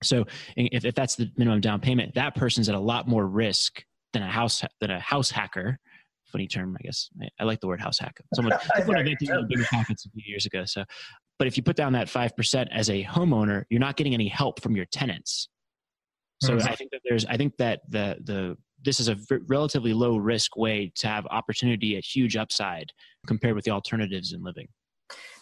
So 0.03 0.25
if, 0.55 0.85
if 0.85 0.95
that's 0.95 1.15
the 1.15 1.29
minimum 1.37 1.61
down 1.61 1.79
payment, 1.79 2.15
that 2.15 2.35
person's 2.35 2.69
at 2.69 2.75
a 2.75 2.79
lot 2.79 3.07
more 3.07 3.27
risk 3.27 3.83
than 4.13 4.23
a 4.23 4.29
house 4.29 4.63
than 4.79 4.91
a 4.91 4.99
house 4.99 5.29
hacker. 5.29 5.77
Funny 6.31 6.47
term, 6.47 6.77
I 6.79 6.83
guess. 6.83 7.09
I, 7.21 7.27
I 7.41 7.43
like 7.43 7.59
the 7.59 7.67
word 7.67 7.81
house 7.81 7.99
hacker. 7.99 8.23
Someone, 8.33 8.57
someone 8.77 8.97
invented 8.97 9.49
Bigger 9.49 9.65
Pockets 9.69 10.05
a 10.05 10.09
few 10.09 10.23
years 10.25 10.45
ago. 10.45 10.63
So, 10.65 10.85
but 11.37 11.47
if 11.47 11.57
you 11.57 11.63
put 11.63 11.75
down 11.75 11.93
that 11.93 12.09
five 12.09 12.35
percent 12.35 12.69
as 12.71 12.89
a 12.89 13.03
homeowner, 13.03 13.63
you're 13.69 13.81
not 13.81 13.97
getting 13.97 14.13
any 14.13 14.27
help 14.27 14.61
from 14.61 14.75
your 14.75 14.85
tenants. 14.85 15.49
So 16.41 16.55
mm-hmm. 16.55 16.67
I 16.67 16.75
think 16.75 16.91
that 16.91 17.01
there's, 17.07 17.25
I 17.25 17.37
think 17.37 17.57
that 17.57 17.81
the 17.87 18.17
the 18.23 18.57
this 18.83 18.99
is 18.99 19.09
a 19.09 19.17
relatively 19.47 19.93
low 19.93 20.17
risk 20.17 20.57
way 20.57 20.91
to 20.95 21.07
have 21.07 21.25
opportunity 21.27 21.97
at 21.97 22.03
huge 22.03 22.35
upside 22.35 22.91
compared 23.27 23.55
with 23.55 23.65
the 23.65 23.71
alternatives 23.71 24.33
in 24.33 24.43
living. 24.43 24.67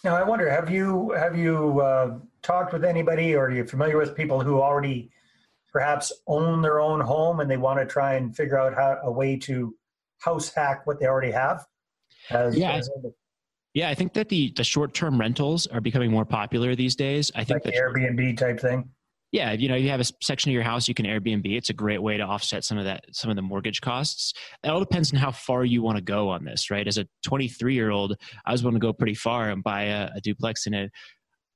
Now, 0.03 0.15
I 0.15 0.23
wonder 0.23 0.49
have 0.49 0.69
you 0.69 1.11
have 1.11 1.37
you 1.37 1.81
uh, 1.81 2.19
talked 2.41 2.73
with 2.73 2.83
anybody, 2.83 3.35
or 3.35 3.45
are 3.45 3.51
you 3.51 3.65
familiar 3.65 3.97
with 3.97 4.15
people 4.15 4.41
who 4.41 4.61
already 4.61 5.11
perhaps 5.71 6.11
own 6.27 6.61
their 6.61 6.79
own 6.79 6.99
home 6.99 7.39
and 7.41 7.49
they 7.49 7.57
want 7.57 7.79
to 7.79 7.85
try 7.85 8.15
and 8.15 8.35
figure 8.35 8.57
out 8.57 8.73
how 8.73 8.97
a 9.03 9.11
way 9.11 9.37
to 9.37 9.75
house 10.19 10.53
hack 10.53 10.87
what 10.87 10.99
they 10.99 11.05
already 11.05 11.31
have? 11.31 11.65
As, 12.31 12.57
yeah. 12.57 12.73
As 12.73 12.89
yeah, 13.73 13.89
I 13.89 13.95
think 13.95 14.13
that 14.13 14.29
the 14.29 14.51
the 14.55 14.63
short 14.63 14.93
term 14.93 15.19
rentals 15.19 15.67
are 15.67 15.81
becoming 15.81 16.11
more 16.11 16.25
popular 16.25 16.75
these 16.75 16.95
days. 16.95 17.31
I 17.35 17.43
think 17.43 17.63
like 17.65 17.73
that 17.73 17.75
Airbnb 17.75 18.37
type 18.37 18.59
thing. 18.59 18.89
Yeah, 19.31 19.51
you 19.51 19.69
know, 19.69 19.75
you 19.75 19.89
have 19.89 19.99
a 19.99 20.05
section 20.21 20.49
of 20.49 20.53
your 20.53 20.63
house 20.63 20.87
you 20.87 20.95
can 20.95 21.05
Airbnb. 21.05 21.45
It's 21.45 21.69
a 21.69 21.73
great 21.73 22.01
way 22.01 22.17
to 22.17 22.23
offset 22.23 22.63
some 22.63 22.79
of 22.79 22.85
that, 22.85 23.05
some 23.11 23.29
of 23.29 23.35
the 23.35 23.43
mortgage 23.43 23.79
costs. 23.79 24.33
It 24.63 24.69
all 24.69 24.79
depends 24.79 25.13
on 25.13 25.19
how 25.19 25.31
far 25.31 25.63
you 25.65 25.83
want 25.83 25.97
to 25.97 26.03
go 26.03 26.29
on 26.29 26.43
this, 26.43 26.71
right? 26.71 26.87
As 26.87 26.97
a 26.97 27.05
23 27.23 27.75
year 27.75 27.91
old, 27.91 28.15
I 28.45 28.51
was 28.51 28.63
want 28.63 28.75
to 28.75 28.79
go 28.79 28.91
pretty 28.91 29.13
far 29.13 29.51
and 29.51 29.63
buy 29.63 29.83
a, 29.83 30.09
a 30.15 30.21
duplex 30.21 30.65
in 30.65 30.73
a 30.73 30.89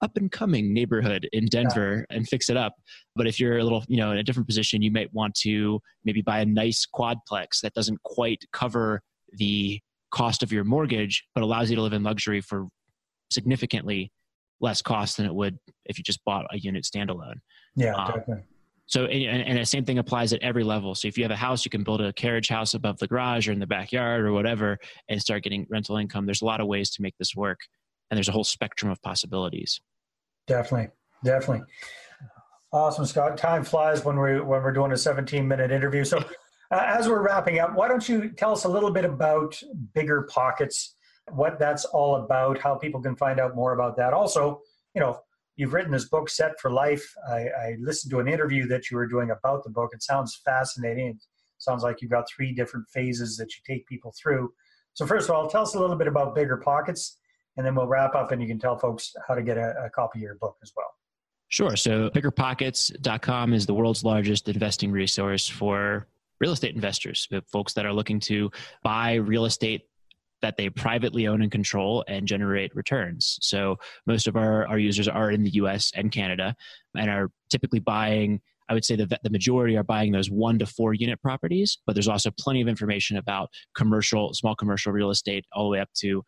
up 0.04 0.18
and 0.18 0.32
coming 0.32 0.74
neighborhood 0.74 1.28
in 1.32 1.46
Denver 1.46 2.06
yeah. 2.10 2.18
and 2.18 2.28
fix 2.28 2.50
it 2.50 2.58
up. 2.58 2.74
But 3.16 3.26
if 3.26 3.40
you're 3.40 3.58
a 3.58 3.64
little, 3.64 3.84
you 3.88 3.98
know, 3.98 4.12
in 4.12 4.18
a 4.18 4.24
different 4.24 4.48
position, 4.48 4.82
you 4.82 4.92
might 4.92 5.12
want 5.14 5.34
to 5.36 5.80
maybe 6.04 6.22
buy 6.22 6.42
a 6.42 6.46
nice 6.46 6.86
quadplex 6.94 7.62
that 7.64 7.74
doesn't 7.74 8.04
quite 8.04 8.44
cover 8.52 9.02
the 9.32 9.80
cost 10.12 10.44
of 10.44 10.52
your 10.52 10.66
mortgage, 10.66 11.24
but 11.34 11.44
allows 11.44 11.70
you 11.70 11.78
to 11.78 11.82
live 11.82 11.94
in 11.94 12.04
luxury 12.04 12.42
for 12.42 12.68
significantly 13.32 14.12
less 14.62 14.82
cost 14.82 15.18
than 15.18 15.26
it 15.26 15.34
would 15.34 15.58
if 15.86 15.98
you 15.98 16.04
just 16.04 16.24
bought 16.26 16.46
a 16.52 16.58
unit 16.58 16.84
standalone. 16.84 17.36
Yeah, 17.76 17.96
um. 17.96 18.44
So, 18.86 19.06
and, 19.06 19.42
and 19.44 19.58
the 19.58 19.66
same 19.66 19.86
thing 19.86 19.98
applies 19.98 20.34
at 20.34 20.42
every 20.42 20.64
level. 20.64 20.94
So, 20.94 21.08
if 21.08 21.18
you 21.18 21.24
have 21.24 21.32
a 21.32 21.38
house, 21.38 21.64
you 21.64 21.72
can 21.72 21.84
build 21.84 22.02
a 22.02 22.12
carriage 22.14 22.50
house 22.50 22.74
above 22.74 23.00
the 23.00 23.08
garage 23.08 23.48
or 23.48 23.52
in 23.52 23.60
the 23.60 23.68
backyard 23.68 24.26
or 24.26 24.34
whatever 24.34 24.78
and 25.08 25.22
start 25.22 25.44
getting 25.44 25.66
rental 25.70 25.98
income. 25.98 26.26
There's 26.26 26.42
a 26.42 26.46
lot 26.46 26.60
of 26.60 26.68
ways 26.68 26.92
to 26.92 27.02
make 27.02 27.18
this 27.18 27.36
work, 27.36 27.60
and 28.12 28.18
there's 28.18 28.30
a 28.30 28.34
whole 28.34 28.44
spectrum 28.44 28.92
of 28.92 29.02
possibilities. 29.02 29.80
Definitely, 30.48 30.90
definitely. 31.24 31.66
Awesome, 32.74 33.06
Scott. 33.06 33.38
Time 33.38 33.64
flies 33.64 34.04
when 34.04 34.18
we're 34.18 34.44
when 34.44 34.62
we're 34.62 34.74
doing 34.74 34.92
a 34.92 34.98
17 34.98 35.48
minute 35.48 35.72
interview. 35.72 36.04
So, 36.04 36.18
uh, 36.18 36.84
as 36.86 37.08
we're 37.08 37.22
wrapping 37.22 37.60
up, 37.60 37.76
why 37.76 37.88
don't 37.88 38.08
you 38.08 38.30
tell 38.30 38.52
us 38.52 38.66
a 38.66 38.70
little 38.70 38.92
bit 38.92 39.06
about 39.06 39.62
Bigger 39.94 40.24
Pockets, 40.24 40.96
what 41.32 41.60
that's 41.60 41.86
all 41.86 42.16
about, 42.18 42.58
how 42.60 42.76
people 42.76 43.02
can 43.02 43.16
find 43.16 43.40
out 43.40 43.56
more 43.56 43.74
about 43.74 43.96
that. 43.98 44.14
Also, 44.14 44.62
you 44.94 45.02
know, 45.02 45.20
you've 45.56 45.74
written 45.74 45.92
this 45.92 46.10
book, 46.10 46.30
Set 46.30 46.60
for 46.60 46.72
Life. 46.72 47.06
I, 47.30 47.48
I 47.48 47.76
listened 47.80 48.12
to 48.12 48.20
an 48.20 48.28
interview 48.28 48.68
that 48.68 48.90
you 48.90 48.98
were 48.98 49.08
doing 49.08 49.32
about 49.32 49.64
the 49.64 49.70
book. 49.70 49.92
It 49.94 50.04
sounds 50.04 50.42
fascinating. 50.44 51.08
It 51.08 51.18
sounds 51.58 51.84
like 51.84 52.02
you've 52.02 52.12
got 52.12 52.26
three 52.30 52.54
different 52.54 52.88
phases 52.90 53.38
that 53.38 53.50
you 53.56 53.62
take 53.66 53.88
people 53.88 54.14
through. 54.22 54.52
So, 54.94 55.06
first 55.06 55.30
of 55.30 55.36
all, 55.36 55.50
tell 55.50 55.64
us 55.64 55.76
a 55.76 55.80
little 55.80 55.96
bit 55.96 56.08
about 56.08 56.36
Bigger 56.36 56.58
Pockets, 56.58 57.18
and 57.58 57.66
then 57.66 57.74
we'll 57.74 57.88
wrap 57.88 58.16
up 58.16 58.32
and 58.32 58.42
you 58.42 58.48
can 58.48 58.60
tell 58.60 58.78
folks 58.78 59.14
how 59.28 59.34
to 59.36 59.42
get 59.42 59.58
a, 59.58 59.86
a 59.86 59.90
copy 59.90 60.20
of 60.20 60.24
your 60.24 60.36
book 60.36 60.58
as 60.62 60.72
well. 60.76 60.90
Sure. 61.48 61.76
So, 61.76 62.10
biggerpockets.com 62.10 63.54
is 63.54 63.66
the 63.66 63.74
world's 63.74 64.04
largest 64.04 64.50
investing 64.50 64.92
resource 64.92 65.48
for 65.48 66.08
real 66.40 66.52
estate 66.52 66.76
investors, 66.76 67.28
folks 67.48 67.74
that 67.74 67.86
are 67.86 67.94
looking 67.94 68.20
to 68.20 68.52
buy 68.84 69.14
real 69.14 69.46
estate 69.46 69.88
that 70.44 70.58
they 70.58 70.70
privately 70.70 71.26
own 71.26 71.42
and 71.42 71.52
control 71.52 72.04
and 72.08 72.28
generate 72.28 72.76
returns. 72.76 73.40
So 73.42 73.78
most 74.06 74.28
of 74.28 74.36
our, 74.36 74.68
our 74.68 74.78
users 74.78 75.08
are 75.08 75.32
in 75.32 75.44
the 75.44 75.52
US 75.52 75.92
and 75.96 76.12
Canada 76.12 76.56
and 76.96 77.10
are 77.10 77.32
typically 77.50 77.80
buying 77.80 78.40
I 78.70 78.74
would 78.74 78.86
say 78.86 78.96
that 78.96 79.20
the 79.22 79.30
majority 79.30 79.76
are 79.76 79.84
buying 79.84 80.14
those 80.14 80.32
one 80.32 80.58
to 80.60 80.66
four 80.66 80.94
unit 80.94 81.22
properties, 81.22 81.80
but 81.86 81.94
there's 81.94 82.08
also 82.08 82.32
plenty 82.40 82.62
of 82.62 82.70
information 82.70 83.18
about 83.18 83.50
commercial, 83.76 84.34
small 84.34 84.56
commercial 84.56 84.94
real 84.94 85.10
estate, 85.10 85.46
all 85.52 85.66
the 85.66 85.72
way 85.72 85.80
up 85.82 85.90
to 85.98 86.24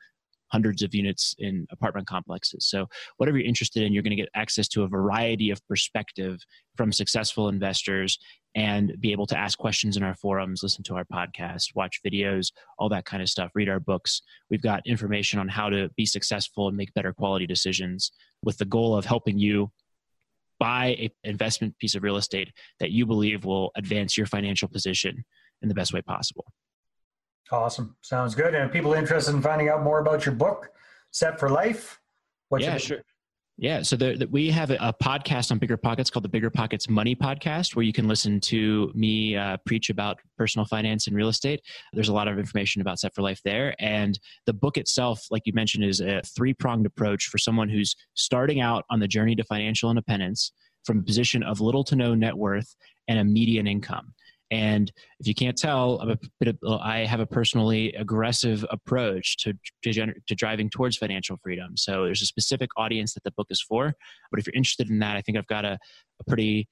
hundreds 0.47 0.81
of 0.81 0.93
units 0.93 1.35
in 1.39 1.67
apartment 1.71 2.07
complexes. 2.07 2.65
So, 2.67 2.87
whatever 3.17 3.37
you're 3.37 3.47
interested 3.47 3.83
in, 3.83 3.93
you're 3.93 4.03
going 4.03 4.15
to 4.15 4.21
get 4.21 4.29
access 4.35 4.67
to 4.69 4.83
a 4.83 4.87
variety 4.87 5.49
of 5.49 5.65
perspective 5.67 6.39
from 6.75 6.91
successful 6.91 7.49
investors 7.49 8.17
and 8.55 8.95
be 9.01 9.11
able 9.11 9.25
to 9.27 9.37
ask 9.37 9.59
questions 9.59 9.97
in 9.97 10.03
our 10.03 10.15
forums, 10.15 10.63
listen 10.63 10.83
to 10.85 10.95
our 10.95 11.05
podcast, 11.05 11.75
watch 11.75 11.99
videos, 12.05 12.51
all 12.79 12.87
that 12.87 13.05
kind 13.05 13.21
of 13.21 13.29
stuff, 13.29 13.51
read 13.53 13.67
our 13.67 13.81
books. 13.81 14.21
We've 14.49 14.61
got 14.61 14.87
information 14.87 15.39
on 15.39 15.49
how 15.49 15.69
to 15.69 15.89
be 15.97 16.05
successful 16.05 16.69
and 16.69 16.77
make 16.77 16.93
better 16.93 17.12
quality 17.12 17.45
decisions 17.45 18.12
with 18.43 18.58
the 18.58 18.65
goal 18.65 18.95
of 18.95 19.05
helping 19.05 19.38
you 19.38 19.71
buy 20.58 20.95
an 21.01 21.10
investment 21.25 21.77
piece 21.79 21.95
of 21.95 22.03
real 22.03 22.15
estate 22.15 22.51
that 22.79 22.91
you 22.91 23.05
believe 23.05 23.43
will 23.43 23.71
advance 23.75 24.17
your 24.17 24.27
financial 24.27 24.69
position 24.69 25.25
in 25.62 25.67
the 25.67 25.75
best 25.75 25.93
way 25.93 26.01
possible. 26.01 26.45
Awesome. 27.51 27.95
Sounds 28.01 28.36
good. 28.36 28.55
And 28.55 28.71
people 28.71 28.93
interested 28.93 29.36
in 29.36 29.41
finding 29.41 29.69
out 29.69 29.84
more 29.84 29.99
about 29.99 30.25
your 30.25 30.36
book, 30.36 30.69
Set 31.12 31.39
for 31.39 31.49
Life, 31.49 31.99
what 32.49 32.62
yeah, 32.62 32.77
sure. 32.77 33.01
Yeah, 33.58 33.84
so 33.84 33.95
the, 33.95 34.17
the, 34.17 34.27
we 34.27 34.49
have 34.51 34.69
a, 34.69 34.75
a, 34.81 34.93
podcast 35.01 35.49
on 35.49 35.60
Bigger 35.60 35.77
Pockets 35.77 36.10
called 36.10 36.25
the 36.25 36.29
Bigger 36.29 36.49
Pockets 36.49 36.89
Money 36.89 37.15
Podcast, 37.15 37.73
where 37.73 37.84
you 37.84 37.93
can 37.93 38.05
listen 38.05 38.41
to 38.41 38.91
me 38.93 39.38
uh, 39.38 39.55
preach 39.65 39.89
about 39.89 40.19
personal 40.38 40.65
finance 40.65 41.08
and 41.08 41.15
real 41.15 41.29
estate. 41.29 41.62
There's 41.93 42.10
a 42.10 42.13
lot 42.13 42.27
of 42.27 42.38
information 42.38 42.81
about 42.81 42.99
Set 42.99 43.15
for 43.15 43.21
Life 43.21 43.39
there, 43.45 43.73
and 43.79 44.19
the 44.45 44.51
book 44.51 44.77
itself, 44.77 45.25
like 45.31 45.43
you 45.45 45.53
mentioned, 45.53 45.86
is 45.86 46.01
a 46.01 46.21
three 46.36 46.53
pronged 46.53 46.86
approach 46.86 47.27
for 47.27 47.38
someone 47.38 47.69
who's 47.69 47.95
starting 48.13 48.60
out 48.60 48.84
on 48.89 48.99
the 48.99 49.08
journey 49.08 49.38
to 49.38 49.43
financial 49.45 49.89
independence 49.89 50.51
from 50.84 50.99
a 50.99 51.03
position 51.03 51.41
of 51.41 51.62
little 51.62 51.86
to 51.86 51.95
no 51.95 52.13
net 52.13 52.36
worth 52.36 52.75
and 53.08 53.19
a 53.19 53.23
median 53.23 53.67
income. 53.67 54.13
And 54.51 54.91
if 55.19 55.27
you 55.27 55.34
can't 55.34 55.58
tell, 55.58 55.99
I'm 55.99 56.12
a 56.12 56.17
bit 56.39 56.49
of, 56.49 56.79
I 56.79 56.99
have 56.99 57.19
a 57.19 57.25
personally 57.25 57.93
aggressive 57.93 58.65
approach 58.69 59.38
to, 59.38 59.53
to, 59.84 60.13
to, 60.27 60.36
driving 60.36 60.69
towards 60.69 60.97
financial 60.97 61.38
freedom. 61.43 61.75
So 61.75 62.05
there's 62.05 62.21
a 62.21 62.27
specific 62.27 62.69
audience 62.77 63.13
that 63.15 63.23
the 63.23 63.31
book 63.31 63.47
is 63.49 63.62
for. 63.62 63.93
But 64.31 64.39
if 64.39 64.45
you're 64.45 64.55
interested 64.55 64.89
in 64.89 64.99
that, 64.99 65.17
I 65.17 65.21
think 65.21 65.38
I've 65.38 65.47
got 65.47 65.65
a, 65.65 65.79
a 66.19 66.23
pretty 66.27 66.67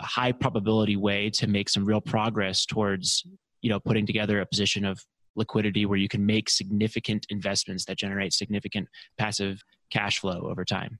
high 0.00 0.32
probability 0.32 0.96
way 0.96 1.28
to 1.30 1.46
make 1.46 1.68
some 1.68 1.84
real 1.84 2.00
progress 2.00 2.64
towards, 2.64 3.26
you 3.60 3.68
know, 3.68 3.80
putting 3.80 4.06
together 4.06 4.40
a 4.40 4.46
position 4.46 4.84
of 4.84 4.98
liquidity 5.36 5.86
where 5.86 5.98
you 5.98 6.08
can 6.08 6.24
make 6.24 6.48
significant 6.48 7.26
investments 7.28 7.84
that 7.84 7.98
generate 7.98 8.32
significant 8.32 8.88
passive 9.18 9.62
cash 9.90 10.18
flow 10.18 10.48
over 10.50 10.64
time. 10.64 10.98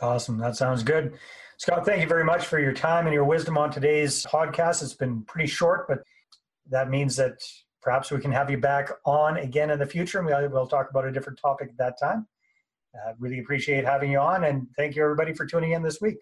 Awesome. 0.00 0.38
That 0.38 0.56
sounds 0.56 0.82
good. 0.82 1.18
Scott, 1.58 1.86
thank 1.86 2.02
you 2.02 2.08
very 2.08 2.24
much 2.24 2.46
for 2.46 2.60
your 2.60 2.72
time 2.72 3.06
and 3.06 3.14
your 3.14 3.24
wisdom 3.24 3.56
on 3.56 3.70
today's 3.70 4.26
podcast. 4.26 4.82
It's 4.82 4.92
been 4.92 5.22
pretty 5.22 5.48
short, 5.48 5.88
but 5.88 6.00
that 6.70 6.90
means 6.90 7.16
that 7.16 7.38
perhaps 7.80 8.10
we 8.10 8.20
can 8.20 8.30
have 8.32 8.50
you 8.50 8.58
back 8.58 8.90
on 9.06 9.38
again 9.38 9.70
in 9.70 9.78
the 9.78 9.86
future 9.86 10.18
and 10.18 10.52
we'll 10.52 10.66
talk 10.66 10.90
about 10.90 11.06
a 11.06 11.12
different 11.12 11.38
topic 11.38 11.68
at 11.70 11.78
that 11.78 11.98
time. 11.98 12.26
Uh, 12.94 13.12
really 13.18 13.38
appreciate 13.38 13.84
having 13.84 14.10
you 14.10 14.18
on 14.18 14.44
and 14.44 14.66
thank 14.76 14.96
you 14.96 15.02
everybody 15.02 15.32
for 15.32 15.46
tuning 15.46 15.72
in 15.72 15.82
this 15.82 16.00
week. 16.00 16.16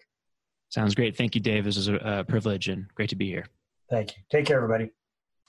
Sounds 0.69 0.95
great. 0.95 1.17
Thank 1.17 1.35
you, 1.35 1.41
Dave. 1.41 1.65
This 1.65 1.75
was 1.75 1.87
a, 1.89 2.25
privilege 2.27 2.69
and 2.69 2.87
great 2.95 3.09
to 3.09 3.15
be 3.15 3.27
here. 3.27 3.45
Thank 3.89 4.15
you. 4.15 4.23
Take 4.31 4.45
care, 4.45 4.57
everybody. 4.57 4.91